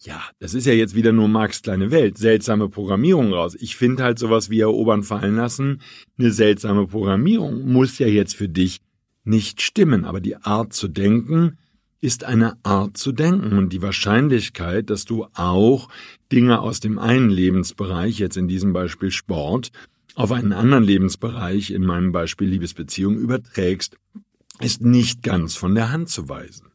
ja, 0.00 0.20
das 0.38 0.54
ist 0.54 0.66
ja 0.66 0.72
jetzt 0.72 0.94
wieder 0.94 1.12
nur 1.12 1.28
Marx 1.28 1.62
kleine 1.62 1.90
Welt, 1.90 2.18
seltsame 2.18 2.68
Programmierung 2.68 3.32
raus. 3.32 3.56
Ich 3.58 3.76
finde 3.76 4.02
halt 4.02 4.18
sowas 4.18 4.50
wie 4.50 4.60
erobern 4.60 5.02
fallen 5.02 5.36
lassen, 5.36 5.80
eine 6.18 6.32
seltsame 6.32 6.86
Programmierung 6.86 7.70
muss 7.70 7.98
ja 7.98 8.06
jetzt 8.06 8.36
für 8.36 8.48
dich 8.48 8.80
nicht 9.24 9.62
stimmen, 9.62 10.04
aber 10.04 10.20
die 10.20 10.36
Art 10.36 10.72
zu 10.72 10.88
denken 10.88 11.58
ist 12.00 12.24
eine 12.24 12.56
Art 12.64 12.96
zu 12.96 13.12
denken 13.12 13.56
und 13.56 13.72
die 13.72 13.80
Wahrscheinlichkeit, 13.80 14.90
dass 14.90 15.04
du 15.04 15.26
auch 15.34 15.88
Dinge 16.32 16.60
aus 16.60 16.80
dem 16.80 16.98
einen 16.98 17.30
Lebensbereich, 17.30 18.18
jetzt 18.18 18.36
in 18.36 18.48
diesem 18.48 18.72
Beispiel 18.72 19.12
Sport, 19.12 19.70
auf 20.16 20.32
einen 20.32 20.52
anderen 20.52 20.82
Lebensbereich, 20.82 21.70
in 21.70 21.84
meinem 21.84 22.10
Beispiel 22.10 22.48
Liebesbeziehung, 22.48 23.16
überträgst, 23.16 23.96
ist 24.62 24.82
nicht 24.82 25.22
ganz 25.22 25.54
von 25.54 25.74
der 25.74 25.90
Hand 25.90 26.08
zu 26.08 26.28
weisen. 26.28 26.72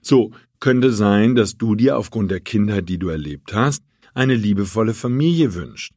So 0.00 0.32
könnte 0.60 0.92
sein, 0.92 1.34
dass 1.34 1.56
du 1.56 1.74
dir 1.74 1.98
aufgrund 1.98 2.30
der 2.30 2.40
Kindheit, 2.40 2.88
die 2.88 2.98
du 2.98 3.08
erlebt 3.08 3.54
hast, 3.54 3.82
eine 4.14 4.34
liebevolle 4.34 4.94
Familie 4.94 5.54
wünschst. 5.54 5.92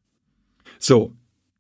So, 0.80 1.16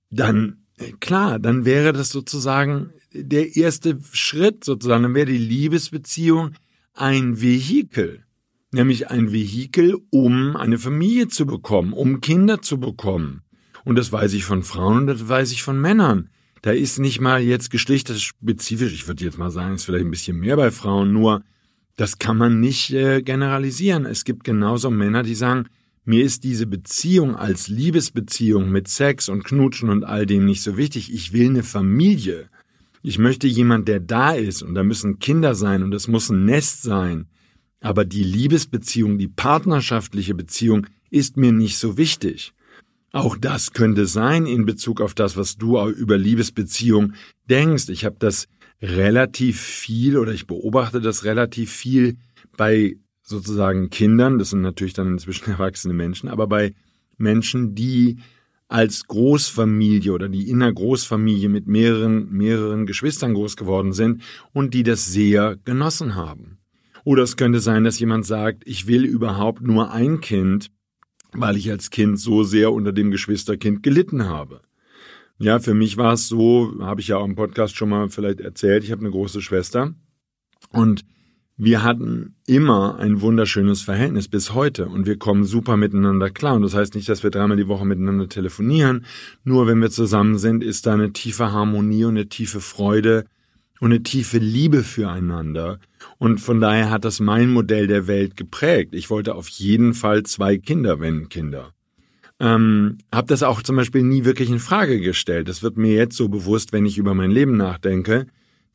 dann, 0.09 0.63
klar, 0.99 1.39
dann 1.39 1.65
wäre 1.65 1.93
das 1.93 2.09
sozusagen 2.09 2.91
der 3.13 3.55
erste 3.55 3.99
Schritt 4.11 4.63
sozusagen, 4.63 5.03
dann 5.03 5.15
wäre 5.15 5.27
die 5.27 5.37
Liebesbeziehung 5.37 6.51
ein 6.93 7.41
Vehikel, 7.41 8.23
nämlich 8.71 9.09
ein 9.09 9.31
Vehikel, 9.31 9.97
um 10.09 10.55
eine 10.55 10.77
Familie 10.77 11.27
zu 11.27 11.45
bekommen, 11.45 11.93
um 11.93 12.21
Kinder 12.21 12.61
zu 12.61 12.79
bekommen. 12.79 13.43
Und 13.85 13.95
das 13.97 14.11
weiß 14.11 14.33
ich 14.33 14.43
von 14.43 14.63
Frauen 14.63 14.97
und 14.97 15.07
das 15.07 15.27
weiß 15.27 15.51
ich 15.51 15.63
von 15.63 15.79
Männern. 15.79 16.29
Da 16.61 16.71
ist 16.71 16.99
nicht 16.99 17.21
mal 17.21 17.41
jetzt 17.41 17.69
geschlechterspezifisch, 17.69 18.93
ich 18.93 19.07
würde 19.07 19.23
jetzt 19.23 19.37
mal 19.37 19.51
sagen, 19.51 19.75
ist 19.75 19.85
vielleicht 19.85 20.05
ein 20.05 20.11
bisschen 20.11 20.39
mehr 20.39 20.55
bei 20.55 20.71
Frauen, 20.71 21.13
nur 21.13 21.43
das 21.95 22.19
kann 22.19 22.37
man 22.37 22.59
nicht 22.59 22.93
äh, 22.93 23.21
generalisieren. 23.21 24.05
Es 24.05 24.23
gibt 24.23 24.43
genauso 24.43 24.91
Männer, 24.91 25.23
die 25.23 25.35
sagen, 25.35 25.67
mir 26.05 26.23
ist 26.23 26.43
diese 26.43 26.67
Beziehung 26.67 27.35
als 27.35 27.67
Liebesbeziehung 27.67 28.71
mit 28.71 28.87
Sex 28.87 29.29
und 29.29 29.43
Knutschen 29.43 29.89
und 29.89 30.03
all 30.03 30.25
dem 30.25 30.45
nicht 30.45 30.61
so 30.61 30.77
wichtig. 30.77 31.13
Ich 31.13 31.33
will 31.33 31.49
eine 31.49 31.63
Familie. 31.63 32.49
Ich 33.03 33.19
möchte 33.19 33.47
jemand, 33.47 33.87
der 33.87 33.99
da 33.99 34.31
ist 34.31 34.61
und 34.61 34.73
da 34.73 34.83
müssen 34.83 35.19
Kinder 35.19 35.53
sein 35.55 35.83
und 35.83 35.93
es 35.93 36.07
muss 36.07 36.29
ein 36.29 36.45
Nest 36.45 36.83
sein. 36.83 37.27
Aber 37.81 38.05
die 38.05 38.23
Liebesbeziehung, 38.23 39.17
die 39.17 39.27
partnerschaftliche 39.27 40.33
Beziehung 40.33 40.87
ist 41.09 41.35
mir 41.35 41.51
nicht 41.51 41.77
so 41.77 41.97
wichtig. 41.97 42.53
Auch 43.17 43.35
das 43.35 43.73
könnte 43.73 44.05
sein 44.05 44.45
in 44.45 44.67
Bezug 44.67 45.01
auf 45.01 45.15
das, 45.15 45.37
was 45.37 45.57
du 45.57 45.83
über 45.89 46.19
Liebesbeziehung 46.19 47.13
denkst. 47.49 47.89
Ich 47.89 48.05
habe 48.05 48.17
das 48.19 48.47
relativ 48.79 49.59
viel 49.59 50.19
oder 50.19 50.33
ich 50.33 50.45
beobachte 50.45 51.01
das 51.01 51.23
relativ 51.23 51.71
viel 51.71 52.17
bei 52.57 52.95
sozusagen 53.23 53.89
Kindern, 53.89 54.37
das 54.37 54.51
sind 54.51 54.61
natürlich 54.61 54.93
dann 54.93 55.07
inzwischen 55.07 55.49
erwachsene 55.49 55.95
Menschen, 55.95 56.29
aber 56.29 56.45
bei 56.45 56.75
Menschen, 57.17 57.73
die 57.73 58.19
als 58.67 59.07
Großfamilie 59.07 60.13
oder 60.13 60.29
die 60.29 60.47
in 60.47 60.61
einer 60.61 60.71
Großfamilie 60.71 61.49
mit 61.49 61.65
mehreren, 61.65 62.31
mehreren 62.31 62.85
Geschwistern 62.85 63.33
groß 63.33 63.57
geworden 63.57 63.93
sind 63.93 64.21
und 64.53 64.75
die 64.75 64.83
das 64.83 65.07
sehr 65.07 65.57
genossen 65.65 66.13
haben. 66.13 66.59
Oder 67.03 67.23
es 67.23 67.35
könnte 67.35 67.61
sein, 67.61 67.83
dass 67.83 67.97
jemand 67.97 68.27
sagt, 68.27 68.61
ich 68.67 68.85
will 68.85 69.05
überhaupt 69.05 69.63
nur 69.63 69.89
ein 69.91 70.21
Kind, 70.21 70.69
weil 71.37 71.55
ich 71.55 71.69
als 71.69 71.89
Kind 71.89 72.19
so 72.19 72.43
sehr 72.43 72.73
unter 72.73 72.91
dem 72.91 73.11
Geschwisterkind 73.11 73.83
gelitten 73.83 74.25
habe. 74.25 74.61
Ja, 75.39 75.59
für 75.59 75.75
mich 75.75 75.97
war 75.97 76.13
es 76.13 76.27
so, 76.27 76.73
habe 76.79 76.99
ich 76.99 77.09
ja 77.09 77.17
auch 77.17 77.25
im 77.25 77.35
Podcast 77.35 77.75
schon 77.75 77.89
mal 77.89 78.09
vielleicht 78.09 78.39
erzählt, 78.39 78.83
ich 78.83 78.91
habe 78.91 79.01
eine 79.01 79.11
große 79.11 79.41
Schwester 79.41 79.93
und 80.71 81.05
wir 81.59 81.83
hatten 81.83 82.35
immer 82.45 82.97
ein 82.99 83.21
wunderschönes 83.21 83.81
Verhältnis 83.81 84.27
bis 84.27 84.53
heute 84.53 84.87
und 84.87 85.07
wir 85.07 85.17
kommen 85.17 85.43
super 85.43 85.75
miteinander 85.75 86.29
klar. 86.29 86.55
Und 86.55 86.61
das 86.61 86.75
heißt 86.75 86.93
nicht, 86.93 87.09
dass 87.09 87.23
wir 87.23 87.31
dreimal 87.31 87.57
die 87.57 87.67
Woche 87.67 87.83
miteinander 87.83 88.29
telefonieren. 88.29 89.05
Nur 89.43 89.65
wenn 89.65 89.81
wir 89.81 89.89
zusammen 89.89 90.37
sind, 90.37 90.63
ist 90.63 90.85
da 90.85 90.93
eine 90.93 91.13
tiefe 91.13 91.51
Harmonie 91.51 92.05
und 92.05 92.11
eine 92.11 92.29
tiefe 92.29 92.61
Freude 92.61 93.25
und 93.79 93.91
eine 93.91 94.03
tiefe 94.03 94.37
Liebe 94.37 94.83
füreinander. 94.83 95.79
Und 96.17 96.39
von 96.39 96.59
daher 96.59 96.89
hat 96.89 97.05
das 97.05 97.19
mein 97.19 97.49
Modell 97.49 97.87
der 97.87 98.07
Welt 98.07 98.37
geprägt. 98.37 98.95
Ich 98.95 99.09
wollte 99.09 99.35
auf 99.35 99.47
jeden 99.49 99.93
Fall 99.93 100.23
zwei 100.23 100.57
Kinder, 100.57 100.99
wenn 100.99 101.29
Kinder. 101.29 101.73
Ähm, 102.39 102.99
habe 103.13 103.27
das 103.27 103.43
auch 103.43 103.61
zum 103.63 103.75
Beispiel 103.75 104.03
nie 104.03 104.25
wirklich 104.25 104.49
in 104.49 104.59
Frage 104.59 104.99
gestellt. 104.99 105.47
Das 105.47 105.63
wird 105.63 105.77
mir 105.77 105.93
jetzt 105.93 106.15
so 106.15 106.29
bewusst, 106.29 106.73
wenn 106.73 106.85
ich 106.85 106.97
über 106.97 107.13
mein 107.13 107.31
Leben 107.31 107.57
nachdenke 107.57 108.27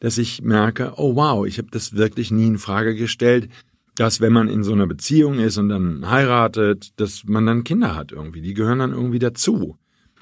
dass 0.02 0.18
ich 0.18 0.42
merke, 0.42 0.94
oh 0.96 1.14
wow, 1.14 1.46
ich 1.46 1.58
habe 1.58 1.68
das 1.70 1.94
wirklich 1.94 2.32
nie 2.32 2.48
in 2.48 2.58
Frage 2.58 2.96
gestellt, 2.96 3.48
dass 3.94 4.20
wenn 4.20 4.32
man 4.32 4.48
in 4.48 4.64
so 4.64 4.72
einer 4.72 4.88
Beziehung 4.88 5.38
ist 5.38 5.58
und 5.58 5.68
dann 5.68 6.10
heiratet, 6.10 6.98
dass 6.98 7.22
man 7.26 7.46
dann 7.46 7.62
Kinder 7.62 7.94
hat 7.94 8.10
irgendwie. 8.10 8.40
Die 8.40 8.52
gehören 8.52 8.80
dann 8.80 8.90
irgendwie 8.90 9.20
dazu. 9.20 9.76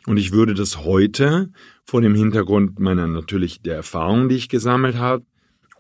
Und 0.07 0.17
ich 0.17 0.33
würde 0.33 0.55
das 0.55 0.85
heute 0.85 1.51
vor 1.85 2.01
dem 2.01 2.15
Hintergrund 2.15 2.79
meiner 2.79 3.07
natürlich 3.07 3.61
der 3.63 3.77
Erfahrung, 3.77 4.29
die 4.29 4.37
ich 4.37 4.49
gesammelt 4.49 4.97
habe, 4.97 5.25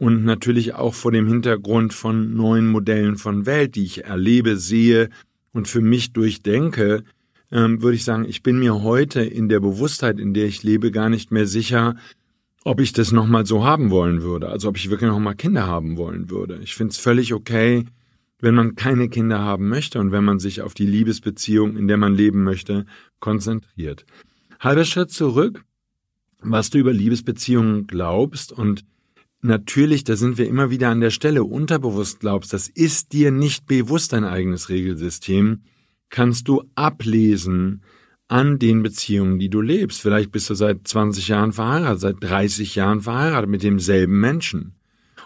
und 0.00 0.24
natürlich 0.24 0.74
auch 0.74 0.94
vor 0.94 1.12
dem 1.12 1.28
Hintergrund 1.28 1.92
von 1.92 2.34
neuen 2.34 2.66
Modellen 2.66 3.16
von 3.16 3.44
Welt, 3.44 3.74
die 3.76 3.84
ich 3.84 4.04
erlebe, 4.04 4.56
sehe 4.56 5.10
und 5.52 5.68
für 5.68 5.82
mich 5.82 6.14
durchdenke, 6.14 7.04
ähm, 7.52 7.82
würde 7.82 7.96
ich 7.96 8.04
sagen, 8.04 8.24
ich 8.26 8.42
bin 8.42 8.58
mir 8.58 8.82
heute 8.82 9.20
in 9.20 9.50
der 9.50 9.60
Bewusstheit, 9.60 10.18
in 10.18 10.32
der 10.32 10.46
ich 10.46 10.62
lebe, 10.62 10.90
gar 10.90 11.10
nicht 11.10 11.32
mehr 11.32 11.46
sicher, 11.46 11.96
ob 12.64 12.80
ich 12.80 12.94
das 12.94 13.12
nochmal 13.12 13.44
so 13.44 13.64
haben 13.64 13.90
wollen 13.90 14.22
würde, 14.22 14.48
also 14.48 14.70
ob 14.70 14.78
ich 14.78 14.88
wirklich 14.88 15.10
nochmal 15.10 15.34
Kinder 15.34 15.66
haben 15.66 15.98
wollen 15.98 16.30
würde. 16.30 16.60
Ich 16.62 16.74
finde 16.74 16.92
es 16.92 16.98
völlig 16.98 17.34
okay, 17.34 17.84
wenn 18.40 18.54
man 18.54 18.74
keine 18.74 19.08
Kinder 19.08 19.40
haben 19.40 19.68
möchte 19.68 20.00
und 20.00 20.12
wenn 20.12 20.24
man 20.24 20.38
sich 20.38 20.62
auf 20.62 20.74
die 20.74 20.86
Liebesbeziehung, 20.86 21.76
in 21.76 21.88
der 21.88 21.96
man 21.96 22.14
leben 22.14 22.42
möchte, 22.42 22.86
konzentriert. 23.18 24.04
Halber 24.58 24.84
Schritt 24.84 25.10
zurück, 25.10 25.64
was 26.40 26.70
du 26.70 26.78
über 26.78 26.92
Liebesbeziehungen 26.92 27.86
glaubst 27.86 28.52
und 28.52 28.84
natürlich, 29.42 30.04
da 30.04 30.16
sind 30.16 30.38
wir 30.38 30.48
immer 30.48 30.70
wieder 30.70 30.90
an 30.90 31.00
der 31.00 31.10
Stelle, 31.10 31.44
unterbewusst 31.44 32.20
glaubst, 32.20 32.52
das 32.52 32.68
ist 32.68 33.12
dir 33.12 33.30
nicht 33.30 33.66
bewusst 33.66 34.12
dein 34.12 34.24
eigenes 34.24 34.68
Regelsystem, 34.68 35.62
kannst 36.08 36.48
du 36.48 36.64
ablesen, 36.74 37.82
an 38.30 38.60
den 38.60 38.84
Beziehungen, 38.84 39.40
die 39.40 39.48
du 39.48 39.60
lebst. 39.60 40.00
Vielleicht 40.00 40.30
bist 40.30 40.48
du 40.48 40.54
seit 40.54 40.86
20 40.86 41.26
Jahren 41.28 41.52
verheiratet, 41.52 42.00
seit 42.00 42.16
30 42.20 42.76
Jahren 42.76 43.00
verheiratet 43.00 43.50
mit 43.50 43.64
demselben 43.64 44.20
Menschen. 44.20 44.76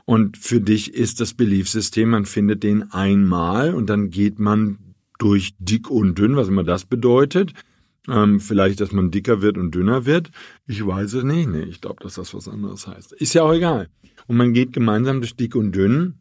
Und 0.04 0.36
für 0.36 0.60
dich 0.60 0.92
ist 0.92 1.20
das 1.20 1.34
Beliefsystem, 1.34 2.10
man 2.10 2.26
findet 2.26 2.62
den 2.62 2.90
einmal 2.92 3.74
und 3.74 3.88
dann 3.88 4.10
geht 4.10 4.38
man 4.38 4.78
durch 5.18 5.54
dick 5.58 5.90
und 5.90 6.18
dünn, 6.18 6.36
was 6.36 6.48
immer 6.48 6.64
das 6.64 6.84
bedeutet. 6.84 7.52
Ähm, 8.08 8.38
vielleicht, 8.38 8.80
dass 8.80 8.92
man 8.92 9.10
dicker 9.10 9.40
wird 9.40 9.56
und 9.56 9.74
dünner 9.74 10.04
wird. 10.04 10.30
Ich 10.66 10.86
weiß 10.86 11.14
es 11.14 11.24
nicht. 11.24 11.48
Nee, 11.48 11.62
ich 11.62 11.80
glaube, 11.80 12.02
dass 12.02 12.14
das 12.14 12.34
was 12.34 12.48
anderes 12.48 12.86
heißt. 12.86 13.12
Ist 13.12 13.32
ja 13.32 13.42
auch 13.42 13.54
egal. 13.54 13.88
Und 14.26 14.36
man 14.36 14.52
geht 14.52 14.72
gemeinsam 14.74 15.20
durch 15.20 15.36
dick 15.36 15.54
und 15.54 15.72
dünn 15.72 16.14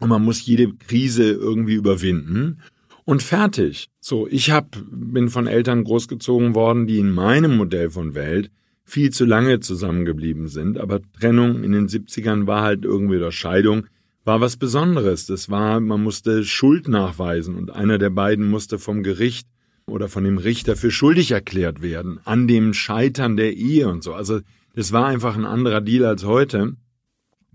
und 0.00 0.08
man 0.08 0.24
muss 0.24 0.44
jede 0.44 0.72
Krise 0.74 1.30
irgendwie 1.30 1.74
überwinden 1.74 2.58
und 3.04 3.22
fertig. 3.22 3.88
So, 4.00 4.26
ich 4.26 4.50
hab, 4.50 4.76
bin 4.90 5.28
von 5.28 5.46
Eltern 5.46 5.84
großgezogen 5.84 6.56
worden, 6.56 6.88
die 6.88 6.98
in 6.98 7.12
meinem 7.12 7.56
Modell 7.56 7.90
von 7.90 8.14
Welt 8.14 8.50
viel 8.84 9.10
zu 9.10 9.24
lange 9.24 9.60
zusammengeblieben 9.60 10.48
sind, 10.48 10.78
aber 10.78 11.00
Trennung 11.18 11.62
in 11.62 11.72
den 11.72 11.88
70ern 11.88 12.46
war 12.46 12.62
halt 12.62 12.84
irgendwie 12.84 13.16
oder 13.16 13.32
Scheidung 13.32 13.86
war 14.24 14.40
was 14.40 14.56
Besonderes. 14.56 15.26
Das 15.26 15.50
war, 15.50 15.80
man 15.80 16.02
musste 16.02 16.44
Schuld 16.44 16.88
nachweisen 16.88 17.56
und 17.56 17.70
einer 17.70 17.98
der 17.98 18.10
beiden 18.10 18.48
musste 18.48 18.78
vom 18.78 19.02
Gericht 19.02 19.48
oder 19.86 20.08
von 20.08 20.24
dem 20.24 20.38
Richter 20.38 20.76
für 20.76 20.90
schuldig 20.90 21.32
erklärt 21.32 21.82
werden 21.82 22.20
an 22.24 22.46
dem 22.46 22.72
Scheitern 22.72 23.36
der 23.36 23.56
Ehe 23.56 23.88
und 23.88 24.02
so. 24.02 24.14
Also 24.14 24.40
das 24.74 24.92
war 24.92 25.06
einfach 25.06 25.36
ein 25.36 25.44
anderer 25.44 25.80
Deal 25.80 26.04
als 26.04 26.24
heute. 26.24 26.76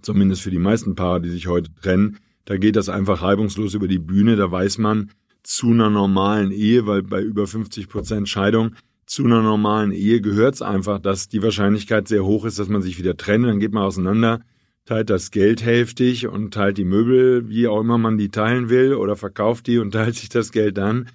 Zumindest 0.01 0.41
für 0.41 0.51
die 0.51 0.60
meisten 0.60 0.96
Paare, 0.96 1.22
die 1.22 1.29
sich 1.29 1.48
heute 1.48 1.74
trennen. 1.74 2.17
Da 2.46 2.57
geht 2.57 2.75
das 2.75 2.89
einfach 2.89 3.22
reibungslos 3.22 3.74
über 3.74 3.88
die 3.88 4.00
Bühne. 4.00 4.36
Da 4.36 4.51
weiß 4.51 4.77
man, 4.77 5.10
zu 5.43 5.72
einer 5.72 5.89
normalen 5.89 6.51
Ehe, 6.51 6.86
weil 6.86 7.03
bei 7.03 7.22
über 7.22 7.48
50 7.48 7.88
Prozent 7.88 8.29
Scheidung 8.29 8.75
zu 9.08 9.24
einer 9.24 9.42
normalen 9.42 9.94
Ehe 9.94 10.20
gehört 10.20 10.56
es 10.56 10.62
einfach, 10.62 11.00
dass 11.00 11.30
die 11.30 11.42
Wahrscheinlichkeit 11.42 12.10
sehr 12.10 12.26
hoch 12.26 12.44
ist, 12.44 12.60
dass 12.60 12.68
man 12.68 12.82
sich 12.82 13.00
wieder 13.00 13.16
trennt. 13.16 13.46
Dann 13.46 13.60
geht 13.60 13.72
man 13.72 13.84
auseinander, 13.84 14.42
teilt 14.86 15.10
das 15.10 15.32
Geld 15.32 15.64
hälftig 15.64 16.28
und 16.28 16.54
teilt 16.54 16.78
die 16.78 16.84
Möbel, 16.84 17.48
wie 17.48 17.68
auch 17.68 17.80
immer 17.80 17.98
man 17.98 18.18
die 18.18 18.30
teilen 18.30 18.70
will, 18.70 18.94
oder 18.94 19.16
verkauft 19.16 19.68
die 19.68 19.80
und 19.80 19.92
teilt 19.94 20.16
sich 20.16 20.28
das 20.28 20.52
Geld 20.52 20.78
dann. 20.78 21.08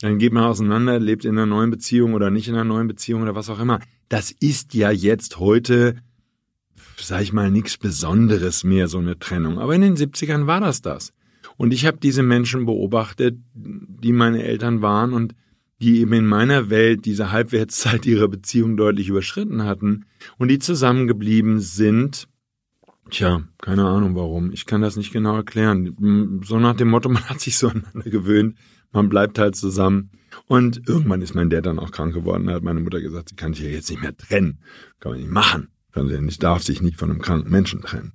Dann 0.00 0.18
geht 0.18 0.32
man 0.32 0.44
auseinander, 0.44 0.98
lebt 1.00 1.24
in 1.24 1.36
einer 1.36 1.44
neuen 1.44 1.70
Beziehung 1.70 2.14
oder 2.14 2.30
nicht 2.30 2.48
in 2.48 2.54
einer 2.54 2.64
neuen 2.64 2.86
Beziehung 2.86 3.22
oder 3.22 3.34
was 3.34 3.50
auch 3.50 3.60
immer. 3.60 3.80
Das 4.08 4.30
ist 4.30 4.72
ja 4.72 4.92
jetzt 4.92 5.38
heute, 5.40 5.96
sag 6.96 7.22
ich 7.22 7.32
mal, 7.32 7.50
nichts 7.50 7.76
Besonderes 7.76 8.62
mehr, 8.62 8.86
so 8.86 8.98
eine 8.98 9.18
Trennung. 9.18 9.58
Aber 9.58 9.74
in 9.74 9.82
den 9.82 9.96
70ern 9.96 10.46
war 10.46 10.60
das 10.60 10.82
das. 10.82 11.12
Und 11.56 11.74
ich 11.74 11.84
habe 11.84 11.98
diese 11.98 12.22
Menschen 12.22 12.64
beobachtet, 12.64 13.38
die 13.54 14.12
meine 14.12 14.44
Eltern 14.44 14.82
waren 14.82 15.12
und 15.12 15.34
die 15.80 16.00
eben 16.00 16.12
in 16.12 16.26
meiner 16.26 16.70
Welt 16.70 17.06
diese 17.06 17.32
Halbwertszeit 17.32 18.04
ihrer 18.06 18.28
Beziehung 18.28 18.76
deutlich 18.76 19.08
überschritten 19.08 19.64
hatten 19.64 20.06
und 20.38 20.48
die 20.48 20.58
zusammengeblieben 20.58 21.60
sind. 21.60 22.28
Tja, 23.10 23.42
keine 23.58 23.86
Ahnung 23.86 24.14
warum. 24.14 24.52
Ich 24.52 24.66
kann 24.66 24.82
das 24.82 24.96
nicht 24.96 25.12
genau 25.12 25.36
erklären. 25.36 26.42
So 26.44 26.58
nach 26.58 26.76
dem 26.76 26.88
Motto, 26.88 27.08
man 27.08 27.28
hat 27.28 27.40
sich 27.40 27.56
so 27.56 27.68
aneinander 27.68 28.10
gewöhnt, 28.10 28.56
man 28.92 29.08
bleibt 29.08 29.38
halt 29.38 29.56
zusammen. 29.56 30.10
Und 30.46 30.88
irgendwann 30.88 31.22
ist 31.22 31.34
mein 31.34 31.50
Dad 31.50 31.66
dann 31.66 31.78
auch 31.78 31.90
krank 31.90 32.14
geworden. 32.14 32.46
Da 32.46 32.54
hat 32.54 32.62
meine 32.62 32.80
Mutter 32.80 33.00
gesagt, 33.00 33.30
sie 33.30 33.36
kann 33.36 33.54
sich 33.54 33.64
ja 33.64 33.70
jetzt 33.70 33.90
nicht 33.90 34.02
mehr 34.02 34.16
trennen. 34.16 34.60
Kann 35.00 35.12
man 35.12 35.20
nicht 35.20 35.30
machen. 35.30 35.68
Kann 35.92 36.06
nicht, 36.24 36.42
darf 36.42 36.62
sich 36.62 36.82
nicht 36.82 36.98
von 36.98 37.10
einem 37.10 37.20
kranken 37.20 37.50
Menschen 37.50 37.80
trennen. 37.80 38.12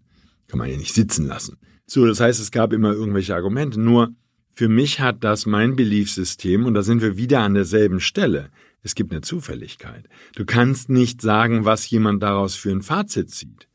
Kann 0.47 0.59
man 0.59 0.69
ja 0.69 0.77
nicht 0.77 0.93
sitzen 0.93 1.27
lassen. 1.27 1.57
So, 1.85 2.05
das 2.05 2.19
heißt, 2.19 2.39
es 2.39 2.51
gab 2.51 2.71
immer 2.71 2.93
irgendwelche 2.93 3.35
Argumente. 3.35 3.79
Nur 3.81 4.15
für 4.55 4.69
mich 4.69 5.01
hat 5.01 5.23
das 5.23 5.45
mein 5.45 5.75
Beliefsystem, 5.75 6.65
und 6.65 6.73
da 6.73 6.81
sind 6.81 7.01
wir 7.01 7.17
wieder 7.17 7.41
an 7.41 7.53
derselben 7.53 7.99
Stelle. 7.99 8.49
Es 8.81 8.95
gibt 8.95 9.11
eine 9.11 9.21
Zufälligkeit. 9.21 10.07
Du 10.35 10.45
kannst 10.45 10.89
nicht 10.89 11.21
sagen, 11.21 11.65
was 11.65 11.89
jemand 11.89 12.23
daraus 12.23 12.55
für 12.55 12.71
ein 12.71 12.81
Fazit 12.81 13.31
zieht. 13.31 13.67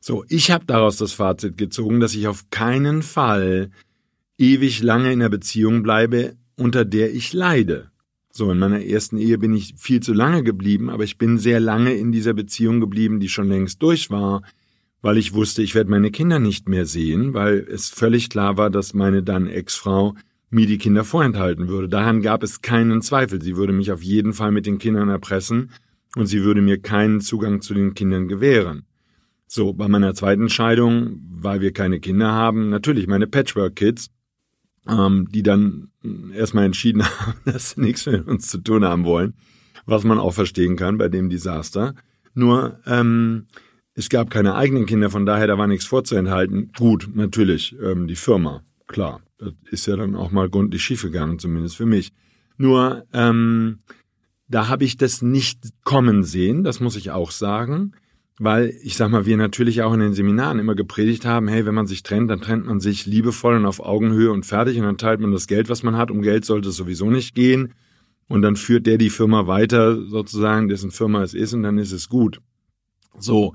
So, 0.00 0.24
ich 0.28 0.50
habe 0.50 0.64
daraus 0.66 0.96
das 0.96 1.12
Fazit 1.12 1.56
gezogen, 1.56 2.00
dass 2.00 2.14
ich 2.14 2.26
auf 2.26 2.50
keinen 2.50 3.02
Fall 3.02 3.70
ewig 4.38 4.82
lange 4.82 5.12
in 5.12 5.20
einer 5.20 5.28
Beziehung 5.28 5.82
bleibe, 5.82 6.36
unter 6.56 6.84
der 6.84 7.14
ich 7.14 7.32
leide. 7.32 7.90
So, 8.32 8.50
in 8.50 8.58
meiner 8.58 8.84
ersten 8.84 9.18
Ehe 9.18 9.38
bin 9.38 9.54
ich 9.54 9.74
viel 9.76 10.00
zu 10.00 10.12
lange 10.12 10.42
geblieben, 10.42 10.90
aber 10.90 11.04
ich 11.04 11.18
bin 11.18 11.38
sehr 11.38 11.60
lange 11.60 11.94
in 11.94 12.10
dieser 12.10 12.34
Beziehung 12.34 12.80
geblieben, 12.80 13.20
die 13.20 13.28
schon 13.28 13.48
längst 13.48 13.82
durch 13.82 14.10
war, 14.10 14.42
weil 15.02 15.16
ich 15.16 15.32
wusste, 15.32 15.62
ich 15.62 15.74
werde 15.74 15.90
meine 15.90 16.10
Kinder 16.10 16.38
nicht 16.38 16.68
mehr 16.68 16.86
sehen, 16.86 17.34
weil 17.34 17.66
es 17.70 17.88
völlig 17.88 18.30
klar 18.30 18.56
war, 18.56 18.70
dass 18.70 18.94
meine 18.94 19.22
dann 19.22 19.46
Ex-Frau 19.46 20.14
mir 20.50 20.66
die 20.66 20.78
Kinder 20.78 21.04
vorenthalten 21.04 21.68
würde. 21.68 21.88
Daran 21.88 22.22
gab 22.22 22.42
es 22.42 22.62
keinen 22.62 23.02
Zweifel. 23.02 23.40
Sie 23.42 23.56
würde 23.56 23.72
mich 23.72 23.92
auf 23.92 24.02
jeden 24.02 24.32
Fall 24.32 24.50
mit 24.50 24.66
den 24.66 24.78
Kindern 24.78 25.08
erpressen 25.08 25.70
und 26.16 26.26
sie 26.26 26.42
würde 26.42 26.62
mir 26.62 26.80
keinen 26.80 27.20
Zugang 27.20 27.60
zu 27.60 27.74
den 27.74 27.94
Kindern 27.94 28.28
gewähren. 28.28 28.84
So, 29.46 29.72
bei 29.72 29.88
meiner 29.88 30.14
zweiten 30.14 30.48
Scheidung, 30.48 31.20
weil 31.30 31.60
wir 31.60 31.72
keine 31.72 32.00
Kinder 32.00 32.32
haben, 32.32 32.68
natürlich 32.68 33.06
meine 33.06 33.26
Patchwork-Kids, 33.26 34.10
ähm, 34.88 35.28
die 35.30 35.42
dann 35.42 35.90
erstmal 36.34 36.64
entschieden 36.64 37.02
haben, 37.20 37.34
dass 37.44 37.70
sie 37.70 37.80
nichts 37.80 38.06
mit 38.06 38.26
uns 38.26 38.48
zu 38.48 38.58
tun 38.58 38.84
haben 38.84 39.04
wollen, 39.04 39.34
was 39.86 40.04
man 40.04 40.18
auch 40.18 40.34
verstehen 40.34 40.76
kann 40.76 40.98
bei 40.98 41.08
dem 41.08 41.30
Desaster. 41.30 41.94
Nur, 42.34 42.80
ähm, 42.86 43.46
es 43.98 44.08
gab 44.08 44.30
keine 44.30 44.54
eigenen 44.54 44.86
Kinder, 44.86 45.10
von 45.10 45.26
daher 45.26 45.48
da 45.48 45.58
war 45.58 45.66
nichts 45.66 45.84
vorzuenthalten. 45.84 46.70
Gut, 46.78 47.10
natürlich, 47.14 47.74
ähm, 47.82 48.06
die 48.06 48.14
Firma, 48.14 48.62
klar. 48.86 49.20
Das 49.38 49.52
ist 49.72 49.86
ja 49.86 49.96
dann 49.96 50.14
auch 50.14 50.30
mal 50.30 50.48
gründlich 50.48 50.82
schiefgegangen, 50.84 51.40
zumindest 51.40 51.76
für 51.76 51.84
mich. 51.84 52.12
Nur, 52.56 53.06
ähm, 53.12 53.80
da 54.46 54.68
habe 54.68 54.84
ich 54.84 54.98
das 54.98 55.20
nicht 55.20 55.70
kommen 55.82 56.22
sehen, 56.22 56.62
das 56.62 56.78
muss 56.78 56.94
ich 56.94 57.10
auch 57.10 57.32
sagen, 57.32 57.92
weil 58.38 58.72
ich 58.84 58.96
sag 58.96 59.10
mal, 59.10 59.26
wir 59.26 59.36
natürlich 59.36 59.82
auch 59.82 59.92
in 59.92 60.00
den 60.00 60.12
Seminaren 60.12 60.60
immer 60.60 60.76
gepredigt 60.76 61.24
haben, 61.24 61.48
hey, 61.48 61.66
wenn 61.66 61.74
man 61.74 61.88
sich 61.88 62.04
trennt, 62.04 62.30
dann 62.30 62.40
trennt 62.40 62.66
man 62.66 62.78
sich 62.78 63.04
liebevoll 63.04 63.56
und 63.56 63.66
auf 63.66 63.80
Augenhöhe 63.80 64.30
und 64.30 64.46
fertig 64.46 64.78
und 64.78 64.84
dann 64.84 64.98
teilt 64.98 65.18
man 65.18 65.32
das 65.32 65.48
Geld, 65.48 65.68
was 65.68 65.82
man 65.82 65.96
hat. 65.96 66.12
Um 66.12 66.22
Geld 66.22 66.44
sollte 66.44 66.68
es 66.68 66.76
sowieso 66.76 67.10
nicht 67.10 67.34
gehen. 67.34 67.74
Und 68.28 68.42
dann 68.42 68.54
führt 68.54 68.86
der 68.86 68.98
die 68.98 69.10
Firma 69.10 69.46
weiter, 69.48 70.06
sozusagen, 70.06 70.68
dessen 70.68 70.92
Firma 70.92 71.22
es 71.22 71.34
ist, 71.34 71.54
und 71.54 71.62
dann 71.64 71.78
ist 71.78 71.92
es 71.92 72.08
gut. 72.08 72.40
So, 73.18 73.54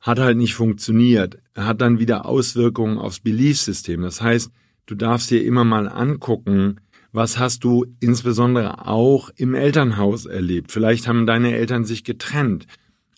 hat 0.00 0.18
halt 0.18 0.36
nicht 0.36 0.54
funktioniert. 0.54 1.38
Hat 1.54 1.80
dann 1.80 1.98
wieder 1.98 2.26
Auswirkungen 2.26 2.98
aufs 2.98 3.20
Beliefsystem. 3.20 4.02
Das 4.02 4.20
heißt, 4.20 4.50
du 4.86 4.94
darfst 4.94 5.30
dir 5.30 5.44
immer 5.44 5.64
mal 5.64 5.88
angucken, 5.88 6.80
was 7.12 7.38
hast 7.38 7.64
du 7.64 7.86
insbesondere 7.98 8.86
auch 8.86 9.30
im 9.36 9.54
Elternhaus 9.54 10.26
erlebt? 10.26 10.70
Vielleicht 10.70 11.08
haben 11.08 11.26
deine 11.26 11.56
Eltern 11.56 11.84
sich 11.84 12.04
getrennt. 12.04 12.66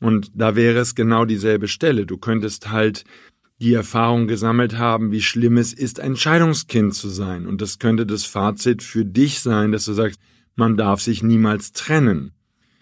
Und 0.01 0.31
da 0.35 0.55
wäre 0.55 0.79
es 0.79 0.95
genau 0.95 1.25
dieselbe 1.25 1.67
Stelle. 1.67 2.07
Du 2.07 2.17
könntest 2.17 2.71
halt 2.71 3.05
die 3.61 3.75
Erfahrung 3.75 4.29
gesammelt 4.29 4.79
haben, 4.79 5.11
wie 5.11 5.21
schlimm 5.21 5.57
es 5.57 5.73
ist, 5.73 5.99
ein 5.99 6.17
Scheidungskind 6.17 6.95
zu 6.95 7.09
sein. 7.09 7.47
Und 7.47 7.61
das 7.61 7.81
könnte 7.81 8.07
das 8.07 8.25
Fazit 8.25 8.83
für 8.83 9.05
dich 9.05 9.41
sein, 9.41 9.73
dass 9.73 9.85
du 9.85 9.95
sagst, 9.95 10.21
man 10.55 10.77
darf 10.77 11.01
sich 11.01 11.23
niemals 11.23 11.73
trennen. 11.73 12.33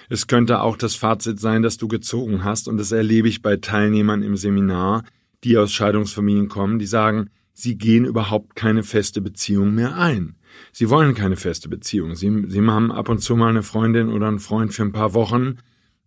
Es 0.08 0.26
könnte 0.26 0.60
auch 0.60 0.76
das 0.76 0.94
Fazit 0.94 1.40
sein, 1.40 1.62
dass 1.62 1.76
du 1.76 1.88
gezogen 1.88 2.44
hast, 2.44 2.68
und 2.68 2.76
das 2.76 2.92
erlebe 2.92 3.28
ich 3.28 3.42
bei 3.42 3.56
Teilnehmern 3.56 4.22
im 4.22 4.36
Seminar, 4.36 5.04
die 5.44 5.58
aus 5.58 5.72
Scheidungsfamilien 5.72 6.48
kommen, 6.48 6.78
die 6.78 6.86
sagen, 6.86 7.30
sie 7.52 7.76
gehen 7.76 8.04
überhaupt 8.04 8.54
keine 8.56 8.82
feste 8.82 9.20
Beziehung 9.20 9.74
mehr 9.74 9.96
ein. 9.96 10.36
Sie 10.72 10.88
wollen 10.90 11.14
keine 11.14 11.36
feste 11.36 11.68
Beziehung. 11.68 12.14
Sie, 12.14 12.44
sie 12.48 12.60
haben 12.60 12.92
ab 12.92 13.08
und 13.08 13.18
zu 13.18 13.36
mal 13.36 13.48
eine 13.48 13.62
Freundin 13.62 14.08
oder 14.08 14.28
einen 14.28 14.38
Freund 14.38 14.72
für 14.72 14.82
ein 14.82 14.92
paar 14.92 15.14
Wochen, 15.14 15.56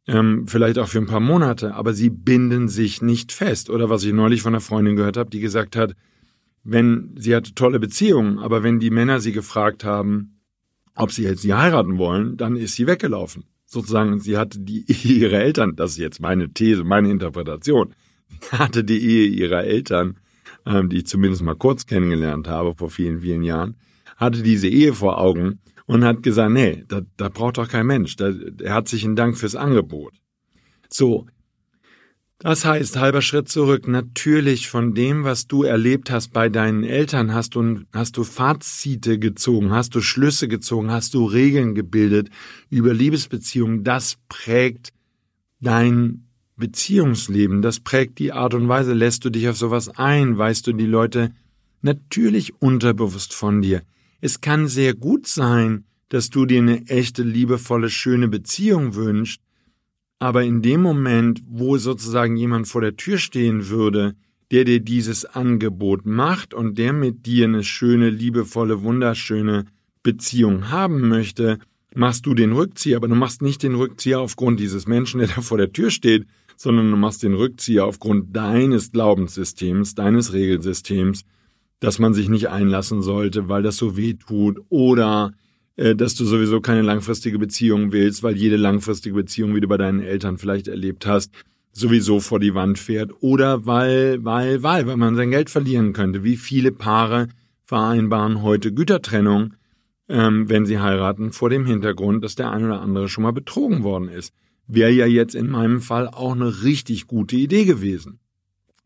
ähm, 0.07 0.47
vielleicht 0.47 0.79
auch 0.79 0.87
für 0.87 0.97
ein 0.97 1.05
paar 1.05 1.19
Monate, 1.19 1.75
aber 1.75 1.93
sie 1.93 2.09
binden 2.09 2.67
sich 2.67 3.01
nicht 3.01 3.31
fest. 3.31 3.69
Oder 3.69 3.89
was 3.89 4.03
ich 4.03 4.13
neulich 4.13 4.41
von 4.41 4.53
einer 4.53 4.61
Freundin 4.61 4.95
gehört 4.95 5.17
habe, 5.17 5.29
die 5.29 5.39
gesagt 5.39 5.75
hat, 5.75 5.93
wenn 6.63 7.15
sie 7.17 7.35
hatte 7.35 7.53
tolle 7.53 7.79
Beziehungen, 7.79 8.39
aber 8.39 8.63
wenn 8.63 8.79
die 8.79 8.89
Männer 8.89 9.19
sie 9.19 9.31
gefragt 9.31 9.83
haben, 9.83 10.39
ob 10.95 11.11
sie 11.11 11.23
jetzt 11.23 11.41
sie 11.41 11.53
heiraten 11.53 11.97
wollen, 11.97 12.37
dann 12.37 12.55
ist 12.55 12.75
sie 12.75 12.87
weggelaufen. 12.87 13.45
Sozusagen, 13.71 14.19
sie 14.19 14.35
hatte 14.35 14.59
die 14.59 14.83
Ehe 14.87 15.27
ihrer 15.27 15.39
Eltern, 15.39 15.75
das 15.75 15.91
ist 15.91 15.97
jetzt 15.97 16.19
meine 16.19 16.51
These, 16.51 16.83
meine 16.83 17.11
Interpretation, 17.11 17.93
hatte 18.51 18.83
die 18.83 18.99
Ehe 18.99 19.27
ihrer 19.27 19.63
Eltern, 19.63 20.17
ähm, 20.65 20.89
die 20.89 20.97
ich 20.97 21.05
zumindest 21.05 21.43
mal 21.43 21.55
kurz 21.55 21.85
kennengelernt 21.85 22.47
habe 22.47 22.73
vor 22.73 22.89
vielen, 22.89 23.21
vielen 23.21 23.43
Jahren, 23.43 23.75
hatte 24.17 24.41
diese 24.41 24.67
Ehe 24.67 24.93
vor 24.93 25.19
Augen 25.19 25.59
und 25.85 26.03
hat 26.03 26.23
gesagt, 26.23 26.51
nee, 26.51 26.83
da, 26.87 27.01
da 27.15 27.29
braucht 27.29 27.59
doch 27.59 27.69
kein 27.69 27.85
Mensch. 27.85 28.15
Da, 28.15 28.33
herzlichen 28.63 29.15
Dank 29.15 29.37
fürs 29.37 29.55
Angebot. 29.55 30.13
So. 30.89 31.27
Das 32.41 32.63
heißt, 32.63 32.95
halber 32.95 33.21
Schritt 33.21 33.49
zurück. 33.49 33.89
Natürlich 33.89 34.69
von 34.69 34.93
dem, 34.93 35.25
was 35.25 35.47
du 35.47 35.63
erlebt 35.63 36.09
hast 36.09 36.31
bei 36.31 36.47
deinen 36.47 36.85
Eltern, 36.85 37.33
hast 37.33 37.55
du, 37.55 37.81
hast 37.91 38.15
du 38.15 38.23
Fazite 38.23 39.19
gezogen, 39.19 39.71
hast 39.71 39.93
du 39.93 39.99
Schlüsse 39.99 40.47
gezogen, 40.47 40.89
hast 40.89 41.13
du 41.13 41.25
Regeln 41.25 41.75
gebildet 41.75 42.29
über 42.69 42.93
Liebesbeziehungen. 42.93 43.83
Das 43.83 44.15
prägt 44.29 44.93
dein 45.59 46.29
Beziehungsleben. 46.55 47.61
Das 47.61 47.81
prägt 47.81 48.19
die 48.19 48.31
Art 48.31 48.53
und 48.53 48.69
Weise. 48.69 48.93
Lässt 48.93 49.25
du 49.25 49.29
dich 49.29 49.49
auf 49.49 49.57
sowas 49.57 49.89
ein? 49.97 50.37
Weißt 50.37 50.65
du 50.65 50.71
die 50.71 50.85
Leute 50.85 51.33
natürlich 51.81 52.61
unterbewusst 52.61 53.33
von 53.33 53.61
dir? 53.61 53.81
Es 54.21 54.39
kann 54.39 54.69
sehr 54.69 54.93
gut 54.93 55.27
sein, 55.27 55.83
dass 56.07 56.29
du 56.29 56.45
dir 56.45 56.59
eine 56.59 56.87
echte, 56.87 57.23
liebevolle, 57.23 57.89
schöne 57.89 58.29
Beziehung 58.29 58.95
wünschst, 58.95 59.41
aber 60.19 60.43
in 60.43 60.61
dem 60.61 60.81
Moment, 60.81 61.41
wo 61.47 61.77
sozusagen 61.77 62.35
jemand 62.35 62.67
vor 62.67 62.81
der 62.81 62.97
Tür 62.97 63.17
stehen 63.17 63.69
würde, 63.69 64.15
der 64.51 64.65
dir 64.65 64.79
dieses 64.79 65.25
Angebot 65.25 66.05
macht 66.05 66.53
und 66.53 66.77
der 66.77 66.91
mit 66.91 67.25
dir 67.25 67.45
eine 67.45 67.63
schöne, 67.63 68.09
liebevolle, 68.09 68.83
wunderschöne 68.83 69.65
Beziehung 70.03 70.69
haben 70.69 71.07
möchte, 71.07 71.59
machst 71.95 72.25
du 72.25 72.33
den 72.33 72.51
Rückzieher, 72.51 72.97
aber 72.97 73.07
du 73.07 73.15
machst 73.15 73.41
nicht 73.41 73.63
den 73.63 73.75
Rückzieher 73.75 74.19
aufgrund 74.19 74.59
dieses 74.59 74.87
Menschen, 74.87 75.19
der 75.19 75.29
da 75.29 75.41
vor 75.41 75.57
der 75.57 75.71
Tür 75.71 75.89
steht, 75.89 76.25
sondern 76.55 76.91
du 76.91 76.97
machst 76.97 77.23
den 77.23 77.33
Rückzieher 77.33 77.85
aufgrund 77.85 78.35
deines 78.35 78.91
Glaubenssystems, 78.91 79.95
deines 79.95 80.33
Regelsystems, 80.33 81.23
dass 81.79 81.99
man 81.99 82.13
sich 82.13 82.27
nicht 82.27 82.49
einlassen 82.49 83.01
sollte, 83.01 83.47
weil 83.47 83.63
das 83.63 83.77
so 83.77 83.95
weh 83.95 84.15
tut 84.15 84.59
oder 84.67 85.33
dass 85.95 86.15
du 86.15 86.25
sowieso 86.25 86.61
keine 86.61 86.81
langfristige 86.81 87.39
Beziehung 87.39 87.91
willst, 87.91 88.23
weil 88.23 88.35
jede 88.35 88.57
langfristige 88.57 89.15
Beziehung, 89.15 89.55
wie 89.55 89.61
du 89.61 89.67
bei 89.67 89.77
deinen 89.77 90.01
Eltern 90.01 90.37
vielleicht 90.37 90.67
erlebt 90.67 91.05
hast, 91.05 91.31
sowieso 91.71 92.19
vor 92.19 92.39
die 92.39 92.55
Wand 92.55 92.79
fährt 92.79 93.11
oder 93.21 93.65
weil, 93.65 94.23
weil, 94.23 94.63
weil, 94.63 94.87
weil 94.87 94.97
man 94.97 95.15
sein 95.15 95.31
Geld 95.31 95.49
verlieren 95.49 95.93
könnte. 95.93 96.23
Wie 96.23 96.37
viele 96.37 96.71
Paare 96.71 97.27
vereinbaren 97.65 98.41
heute 98.41 98.73
Gütertrennung, 98.73 99.53
ähm, 100.09 100.49
wenn 100.49 100.65
sie 100.65 100.79
heiraten, 100.79 101.31
vor 101.31 101.49
dem 101.49 101.65
Hintergrund, 101.65 102.23
dass 102.23 102.35
der 102.35 102.51
ein 102.51 102.65
oder 102.65 102.81
andere 102.81 103.07
schon 103.07 103.23
mal 103.23 103.33
betrogen 103.33 103.83
worden 103.83 104.09
ist. 104.09 104.33
Wäre 104.67 104.91
ja 104.91 105.05
jetzt 105.05 105.35
in 105.35 105.49
meinem 105.49 105.81
Fall 105.81 106.07
auch 106.07 106.33
eine 106.33 106.63
richtig 106.63 107.07
gute 107.07 107.35
Idee 107.35 107.65
gewesen. 107.65 108.19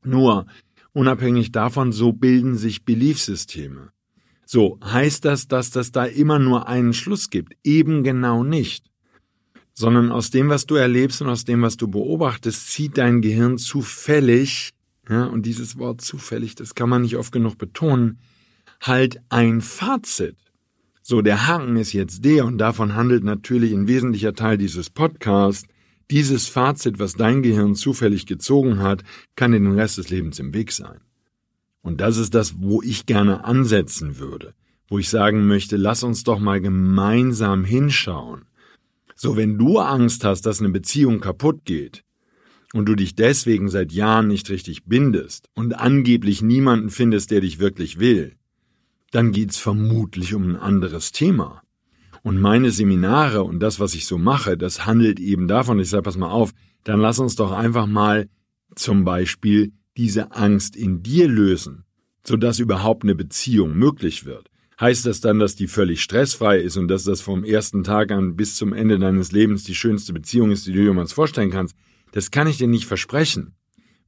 Nur, 0.04 0.46
Unabhängig 0.94 1.52
davon, 1.52 1.92
so 1.92 2.14
bilden 2.14 2.56
sich 2.56 2.86
Beliefsysteme. 2.86 3.90
So, 4.46 4.80
heißt 4.84 5.26
das, 5.26 5.48
dass 5.48 5.72
das 5.72 5.92
da 5.92 6.06
immer 6.06 6.40
nur 6.40 6.68
einen 6.68 6.94
Schluss 6.94 7.30
gibt? 7.30 7.54
Eben 7.64 8.04
genau 8.04 8.44
nicht. 8.44 8.90
Sondern 9.74 10.12
aus 10.12 10.30
dem, 10.30 10.50
was 10.50 10.66
du 10.66 10.76
erlebst 10.76 11.22
und 11.22 11.30
aus 11.30 11.46
dem, 11.46 11.62
was 11.62 11.78
du 11.78 11.88
beobachtest, 11.88 12.70
zieht 12.70 12.98
dein 12.98 13.22
Gehirn 13.22 13.58
zufällig, 13.58 14.72
ja, 15.10 15.26
und 15.26 15.46
dieses 15.46 15.78
Wort 15.78 16.02
zufällig, 16.02 16.56
das 16.56 16.76
kann 16.76 16.90
man 16.90 17.02
nicht 17.02 17.18
oft 17.18 17.32
genug 17.32 17.58
betonen, 17.58 18.20
halt 18.82 19.22
ein 19.30 19.62
Fazit. 19.62 20.38
So, 21.02 21.22
der 21.22 21.48
Haken 21.48 21.76
ist 21.76 21.94
jetzt 21.94 22.24
der, 22.24 22.46
und 22.46 22.58
davon 22.60 22.96
handelt 22.96 23.24
natürlich 23.24 23.74
ein 23.74 23.88
wesentlicher 23.88 24.34
Teil 24.34 24.58
dieses 24.58 24.90
Podcasts, 24.90 25.68
dieses 26.12 26.48
Fazit, 26.48 27.00
was 27.00 27.14
dein 27.14 27.42
Gehirn 27.42 27.76
zufällig 27.76 28.26
gezogen 28.26 28.80
hat, 28.80 29.04
kann 29.36 29.52
dir 29.52 29.60
den 29.60 29.74
Rest 29.74 29.98
des 29.98 30.10
Lebens 30.10 30.40
im 30.40 30.54
Weg 30.54 30.72
sein. 30.72 31.00
Und 31.84 32.02
das 32.02 32.18
ist 32.18 32.34
das, 32.34 32.56
wo 32.60 32.82
ich 32.82 33.06
gerne 33.06 33.44
ansetzen 33.44 34.18
würde, 34.18 34.56
wo 34.88 34.98
ich 34.98 35.10
sagen 35.10 35.46
möchte, 35.46 35.78
lass 35.78 36.02
uns 36.02 36.24
doch 36.24 36.40
mal 36.40 36.62
gemeinsam 36.62 37.66
hinschauen. 37.66 38.46
So, 39.16 39.38
wenn 39.38 39.58
du 39.58 39.78
Angst 39.78 40.24
hast, 40.24 40.46
dass 40.46 40.60
eine 40.60 40.70
Beziehung 40.70 41.20
kaputt 41.20 41.66
geht 41.66 42.04
und 42.74 42.86
du 42.86 42.96
dich 42.96 43.16
deswegen 43.16 43.70
seit 43.70 43.92
Jahren 43.92 44.28
nicht 44.28 44.50
richtig 44.50 44.86
bindest 44.86 45.50
und 45.54 45.78
angeblich 45.78 46.42
niemanden 46.42 46.90
findest, 46.90 47.30
der 47.32 47.42
dich 47.42 47.60
wirklich 47.60 48.00
will, 48.00 48.36
dann 49.12 49.32
geht's 49.32 49.58
vermutlich 49.58 50.34
um 50.34 50.44
ein 50.44 50.56
anderes 50.56 51.12
Thema. 51.12 51.62
Und 52.24 52.40
meine 52.40 52.72
Seminare 52.72 53.44
und 53.44 53.60
das, 53.60 53.82
was 53.82 53.94
ich 53.94 54.08
so 54.08 54.18
mache, 54.18 54.58
das 54.58 54.86
handelt 54.86 55.20
eben 55.20 55.50
davon, 55.50 55.80
ich 55.80 55.90
sage, 55.90 56.04
pass 56.04 56.18
mal 56.18 56.32
auf, 56.32 56.52
dann 56.86 57.02
lass 57.02 57.20
uns 57.20 57.36
doch 57.36 57.52
einfach 57.52 57.86
mal 57.86 58.30
zum 58.76 59.04
Beispiel 59.04 59.74
diese 59.98 60.32
Angst 60.32 60.76
in 60.76 61.04
dir 61.04 61.28
lösen, 61.28 61.86
sodass 62.26 62.60
überhaupt 62.60 63.04
eine 63.04 63.16
Beziehung 63.16 63.76
möglich 63.76 64.26
wird. 64.26 64.50
Heißt 64.80 65.06
das 65.06 65.22
dann, 65.22 65.40
dass 65.40 65.56
die 65.56 65.68
völlig 65.68 66.02
stressfrei 66.02 66.60
ist 66.60 66.78
und 66.78 66.88
dass 66.88 67.04
das 67.04 67.22
vom 67.22 67.44
ersten 67.44 67.84
Tag 67.84 68.12
an 68.12 68.36
bis 68.36 68.56
zum 68.56 68.74
Ende 68.74 68.98
deines 68.98 69.32
Lebens 69.32 69.64
die 69.64 69.76
schönste 69.76 70.14
Beziehung 70.14 70.52
ist, 70.52 70.66
die 70.66 70.72
du 70.72 70.80
dir 70.80 70.86
jemals 70.86 71.14
vorstellen 71.14 71.52
kannst? 71.52 71.76
Das 72.12 72.32
kann 72.32 72.48
ich 72.48 72.58
dir 72.58 72.68
nicht 72.68 72.86
versprechen, 72.86 73.54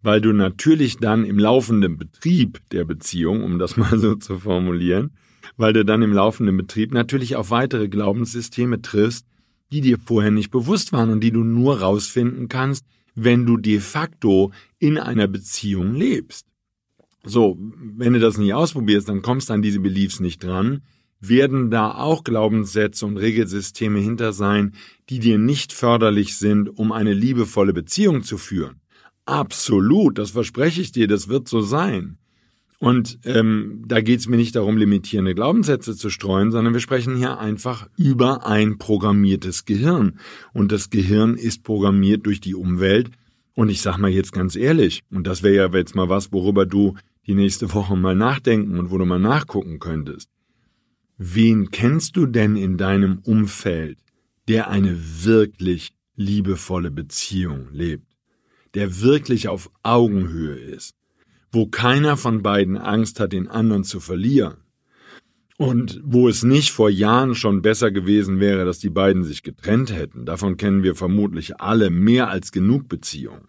weil 0.02 0.22
du 0.22 0.34
natürlich 0.34 0.98
dann 0.98 1.24
im 1.24 1.38
laufenden 1.38 1.98
Betrieb 1.98 2.60
der 2.72 2.86
Beziehung, 2.86 3.44
um 3.44 3.60
das 3.60 3.78
mal 3.78 3.98
so 4.00 4.16
zu 4.16 4.40
formulieren, 4.40 5.12
weil 5.56 5.74
du 5.74 5.86
dann 5.86 6.02
im 6.02 6.14
laufenden 6.14 6.58
Betrieb 6.58 6.94
natürlich 6.94 7.36
auf 7.36 7.52
weitere 7.52 7.88
Glaubenssysteme 7.88 8.82
triffst, 8.82 9.28
die 9.72 9.82
dir 9.82 9.98
vorher 10.04 10.32
nicht 10.32 10.52
bewusst 10.52 10.94
waren 10.94 11.10
und 11.10 11.22
die 11.22 11.32
du 11.32 11.44
nur 11.44 11.82
rausfinden 11.82 12.50
kannst, 12.50 12.86
wenn 13.16 13.46
du 13.46 13.58
de 13.58 13.80
facto 13.80 14.52
in 14.86 15.00
einer 15.00 15.28
Beziehung 15.28 15.96
lebst. 15.96 16.46
So, 17.24 17.58
wenn 17.60 18.14
du 18.14 18.20
das 18.20 18.38
nicht 18.38 18.54
ausprobierst, 18.54 19.10
dann 19.10 19.24
kommst 19.24 19.50
du 19.50 19.54
an 19.54 19.64
diese 19.64 19.80
Beliefs 19.80 20.20
nicht 20.20 20.44
dran, 20.44 20.84
werden 21.20 21.72
da 21.72 21.96
auch 21.96 22.24
Glaubenssätze 22.24 23.04
und 23.08 23.18
Regelsysteme 23.18 23.98
hinter 23.98 24.32
sein, 24.32 24.74
die 25.10 25.18
dir 25.18 25.40
nicht 25.40 25.74
förderlich 25.74 26.38
sind, 26.38 26.70
um 26.70 26.92
eine 26.92 27.14
liebevolle 27.14 27.74
Beziehung 27.74 28.22
zu 28.22 28.38
führen. 28.38 28.80
Absolut, 29.26 30.20
das 30.20 30.32
verspreche 30.32 30.82
ich 30.82 30.92
dir, 30.92 31.08
das 31.08 31.28
wird 31.28 31.48
so 31.48 31.62
sein. 31.62 32.20
Und 32.78 33.18
ähm, 33.24 33.86
da 33.88 34.02
geht 34.02 34.20
es 34.20 34.28
mir 34.28 34.38
nicht 34.38 34.56
darum, 34.56 34.78
limitierende 34.78 35.34
Glaubenssätze 35.34 35.96
zu 35.96 36.12
streuen, 36.12 36.52
sondern 36.52 36.74
wir 36.74 36.82
sprechen 36.82 37.16
hier 37.16 37.40
einfach 37.40 37.88
über 37.98 38.46
ein 38.46 38.78
programmiertes 38.78 39.66
Gehirn. 39.66 40.20
Und 40.54 40.72
das 40.72 40.92
Gehirn 40.92 41.34
ist 41.34 41.64
programmiert 41.64 42.28
durch 42.28 42.40
die 42.40 42.54
Umwelt. 42.54 43.10
Und 43.56 43.70
ich 43.70 43.82
sag 43.82 43.98
mal 43.98 44.12
jetzt 44.12 44.34
ganz 44.34 44.56
ehrlich, 44.56 45.04
und 45.10 45.26
das 45.26 45.42
wäre 45.42 45.56
ja 45.56 45.78
jetzt 45.78 45.96
mal 45.96 46.10
was, 46.10 46.32
worüber 46.32 46.66
du 46.66 46.96
die 47.26 47.34
nächste 47.34 47.74
Woche 47.74 47.96
mal 47.96 48.16
nachdenken 48.16 48.78
und 48.78 48.92
wo 48.92 48.98
du 48.98 49.06
mal 49.06 49.20
nachgucken 49.20 49.80
könntest. 49.80 50.30
Wen 51.18 51.72
kennst 51.72 52.18
du 52.18 52.26
denn 52.26 52.58
in 52.58 52.78
deinem 52.78 53.20
Umfeld, 53.20 53.98
der 54.50 54.70
eine 54.70 55.24
wirklich 55.24 55.94
liebevolle 56.18 56.92
Beziehung 56.92 57.70
lebt, 57.72 58.06
der 58.74 59.02
wirklich 59.02 59.48
auf 59.48 59.72
Augenhöhe 59.82 60.56
ist, 60.56 60.96
wo 61.52 61.66
keiner 61.68 62.18
von 62.18 62.44
beiden 62.44 62.78
Angst 62.78 63.22
hat, 63.22 63.32
den 63.32 63.48
anderen 63.48 63.86
zu 63.86 64.02
verlieren, 64.02 64.58
und 65.58 66.02
wo 66.04 66.28
es 66.28 66.44
nicht 66.44 66.72
vor 66.72 66.90
Jahren 66.90 67.34
schon 67.34 67.62
besser 67.62 67.92
gewesen 67.92 68.40
wäre, 68.40 68.66
dass 68.66 68.80
die 68.80 68.90
beiden 68.90 69.24
sich 69.24 69.42
getrennt 69.44 69.94
hätten, 69.94 70.26
davon 70.26 70.58
kennen 70.58 70.84
wir 70.84 70.96
vermutlich 70.96 71.62
alle 71.62 71.90
mehr 71.90 72.30
als 72.30 72.52
genug 72.52 72.90
Beziehungen. 72.90 73.48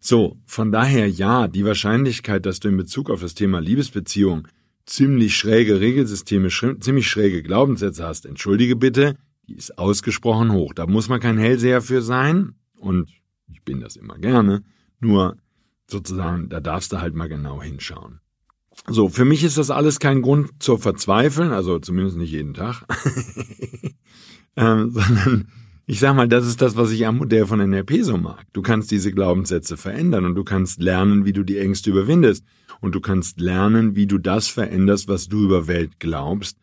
So, 0.00 0.38
von 0.46 0.70
daher 0.70 1.08
ja, 1.08 1.48
die 1.48 1.64
Wahrscheinlichkeit, 1.64 2.46
dass 2.46 2.60
du 2.60 2.68
in 2.68 2.76
Bezug 2.76 3.10
auf 3.10 3.20
das 3.20 3.34
Thema 3.34 3.60
Liebesbeziehung 3.60 4.46
ziemlich 4.86 5.36
schräge 5.36 5.80
Regelsysteme, 5.80 6.48
ziemlich 6.48 7.08
schräge 7.08 7.42
Glaubenssätze 7.42 8.04
hast, 8.04 8.24
entschuldige 8.24 8.76
bitte, 8.76 9.16
die 9.48 9.56
ist 9.56 9.78
ausgesprochen 9.78 10.52
hoch. 10.52 10.72
Da 10.74 10.86
muss 10.86 11.08
man 11.08 11.20
kein 11.20 11.38
Hellseher 11.38 11.80
für 11.82 12.02
sein 12.02 12.54
und 12.76 13.10
ich 13.50 13.62
bin 13.62 13.80
das 13.80 13.96
immer 13.96 14.18
gerne, 14.18 14.62
nur 15.00 15.36
sozusagen, 15.86 16.48
da 16.48 16.60
darfst 16.60 16.92
du 16.92 17.00
halt 17.00 17.14
mal 17.14 17.28
genau 17.28 17.62
hinschauen. 17.62 18.20
So, 18.86 19.08
für 19.08 19.24
mich 19.24 19.44
ist 19.44 19.58
das 19.58 19.70
alles 19.70 19.98
kein 19.98 20.22
Grund 20.22 20.50
zur 20.62 20.78
Verzweifeln, 20.78 21.52
also 21.52 21.78
zumindest 21.78 22.16
nicht 22.16 22.32
jeden 22.32 22.54
Tag, 22.54 22.84
ähm, 24.56 24.90
sondern 24.90 25.48
ich 25.90 26.00
sag 26.00 26.14
mal, 26.14 26.28
das 26.28 26.46
ist 26.46 26.60
das, 26.60 26.76
was 26.76 26.90
ich 26.90 27.06
am 27.06 27.16
Modell 27.16 27.46
von 27.46 27.60
NLP 27.60 28.02
so 28.02 28.18
mag. 28.18 28.44
Du 28.52 28.60
kannst 28.60 28.90
diese 28.90 29.10
Glaubenssätze 29.10 29.78
verändern 29.78 30.26
und 30.26 30.34
du 30.34 30.44
kannst 30.44 30.82
lernen, 30.82 31.24
wie 31.24 31.32
du 31.32 31.44
die 31.44 31.56
Ängste 31.56 31.88
überwindest. 31.88 32.44
Und 32.82 32.94
du 32.94 33.00
kannst 33.00 33.40
lernen, 33.40 33.96
wie 33.96 34.06
du 34.06 34.18
das 34.18 34.48
veränderst, 34.48 35.08
was 35.08 35.28
du 35.28 35.42
über 35.44 35.66
Welt 35.66 35.98
glaubst. 35.98 36.58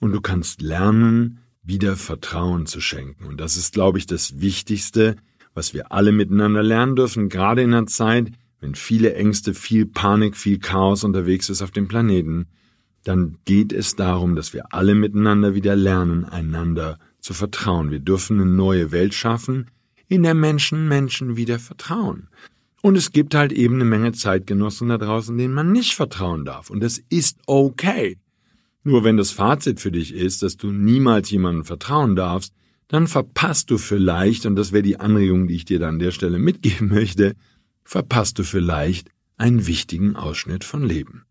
Und 0.00 0.12
du 0.12 0.22
kannst 0.22 0.62
lernen, 0.62 1.40
wieder 1.62 1.94
Vertrauen 1.94 2.64
zu 2.64 2.80
schenken. 2.80 3.26
Und 3.26 3.38
das 3.38 3.58
ist, 3.58 3.74
glaube 3.74 3.98
ich, 3.98 4.06
das 4.06 4.40
Wichtigste, 4.40 5.16
was 5.52 5.74
wir 5.74 5.92
alle 5.92 6.10
miteinander 6.10 6.62
lernen 6.62 6.96
dürfen, 6.96 7.28
gerade 7.28 7.60
in 7.60 7.74
einer 7.74 7.86
Zeit, 7.86 8.32
wenn 8.60 8.74
viele 8.74 9.14
Ängste, 9.14 9.54
viel 9.54 9.86
Panik, 9.86 10.36
viel 10.36 10.58
Chaos 10.58 11.04
unterwegs 11.04 11.48
ist 11.48 11.62
auf 11.62 11.70
dem 11.70 11.88
Planeten, 11.88 12.46
dann 13.04 13.38
geht 13.46 13.72
es 13.72 13.96
darum, 13.96 14.36
dass 14.36 14.52
wir 14.52 14.72
alle 14.74 14.94
miteinander 14.94 15.54
wieder 15.54 15.74
lernen, 15.74 16.24
einander 16.24 16.98
zu 17.20 17.32
vertrauen. 17.32 17.90
Wir 17.90 18.00
dürfen 18.00 18.40
eine 18.40 18.50
neue 18.50 18.92
Welt 18.92 19.14
schaffen, 19.14 19.70
in 20.08 20.22
der 20.22 20.34
Menschen 20.34 20.88
Menschen 20.88 21.36
wieder 21.36 21.58
vertrauen. 21.58 22.28
Und 22.82 22.96
es 22.96 23.12
gibt 23.12 23.34
halt 23.34 23.52
eben 23.52 23.76
eine 23.76 23.84
Menge 23.84 24.12
Zeitgenossen 24.12 24.88
da 24.88 24.98
draußen, 24.98 25.36
denen 25.36 25.54
man 25.54 25.72
nicht 25.72 25.94
vertrauen 25.94 26.44
darf. 26.44 26.70
Und 26.70 26.80
das 26.80 27.00
ist 27.08 27.38
okay. 27.46 28.18
Nur 28.82 29.04
wenn 29.04 29.18
das 29.18 29.30
Fazit 29.30 29.80
für 29.80 29.92
dich 29.92 30.14
ist, 30.14 30.42
dass 30.42 30.56
du 30.56 30.72
niemals 30.72 31.30
jemandem 31.30 31.64
vertrauen 31.64 32.16
darfst, 32.16 32.54
dann 32.88 33.06
verpasst 33.06 33.70
du 33.70 33.78
vielleicht, 33.78 34.46
und 34.46 34.56
das 34.56 34.72
wäre 34.72 34.82
die 34.82 34.98
Anregung, 34.98 35.46
die 35.46 35.54
ich 35.54 35.64
dir 35.64 35.78
da 35.78 35.88
an 35.88 35.98
der 35.98 36.10
Stelle 36.10 36.38
mitgeben 36.38 36.88
möchte, 36.92 37.34
verpasst 37.90 38.38
du 38.38 38.44
vielleicht 38.44 39.10
einen 39.36 39.66
wichtigen 39.66 40.14
Ausschnitt 40.14 40.62
von 40.62 40.84
Leben. 40.84 41.24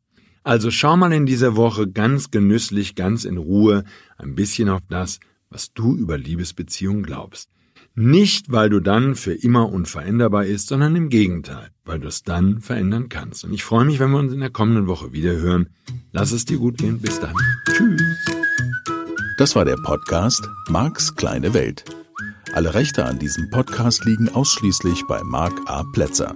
Also 0.43 0.71
schau 0.71 0.97
mal 0.97 1.13
in 1.13 1.25
dieser 1.25 1.55
Woche 1.55 1.87
ganz 1.87 2.31
genüsslich, 2.31 2.95
ganz 2.95 3.23
in 3.23 3.37
Ruhe 3.37 3.85
ein 4.17 4.35
bisschen 4.35 4.67
auf 4.67 4.81
das, 4.89 5.21
was 5.49 5.71
du 5.73 5.95
über 5.95 6.17
Liebesbeziehungen 6.17 7.03
glaubst. 7.03 7.49
Nicht, 7.95 8.51
weil 8.51 8.69
du 8.69 8.81
dann 8.81 9.15
für 9.15 9.33
immer 9.33 9.71
unveränderbar 9.71 10.45
ist, 10.45 10.67
sondern 10.67 10.97
im 10.97 11.07
Gegenteil, 11.07 11.69
weil 11.85 11.99
du 11.99 12.09
es 12.09 12.23
dann 12.23 12.59
verändern 12.59 13.07
kannst. 13.07 13.45
Und 13.45 13.53
ich 13.53 13.63
freue 13.63 13.85
mich, 13.85 13.99
wenn 13.99 14.11
wir 14.11 14.19
uns 14.19 14.33
in 14.33 14.41
der 14.41 14.49
kommenden 14.49 14.87
Woche 14.87 15.13
wieder 15.13 15.37
hören. 15.37 15.69
Lass 16.11 16.33
es 16.33 16.43
dir 16.43 16.57
gut 16.57 16.77
gehen. 16.77 16.99
Bis 16.99 17.21
dann. 17.21 17.35
Tschüss. 17.71 18.01
Das 19.37 19.55
war 19.55 19.63
der 19.63 19.77
Podcast 19.77 20.45
Marks 20.67 21.15
kleine 21.15 21.53
Welt. 21.53 21.85
Alle 22.53 22.73
Rechte 22.73 23.05
an 23.05 23.17
diesem 23.17 23.49
Podcast 23.49 24.03
liegen 24.03 24.27
ausschließlich 24.27 25.03
bei 25.07 25.23
Mark 25.23 25.53
A. 25.67 25.83
Plätzer. 25.93 26.35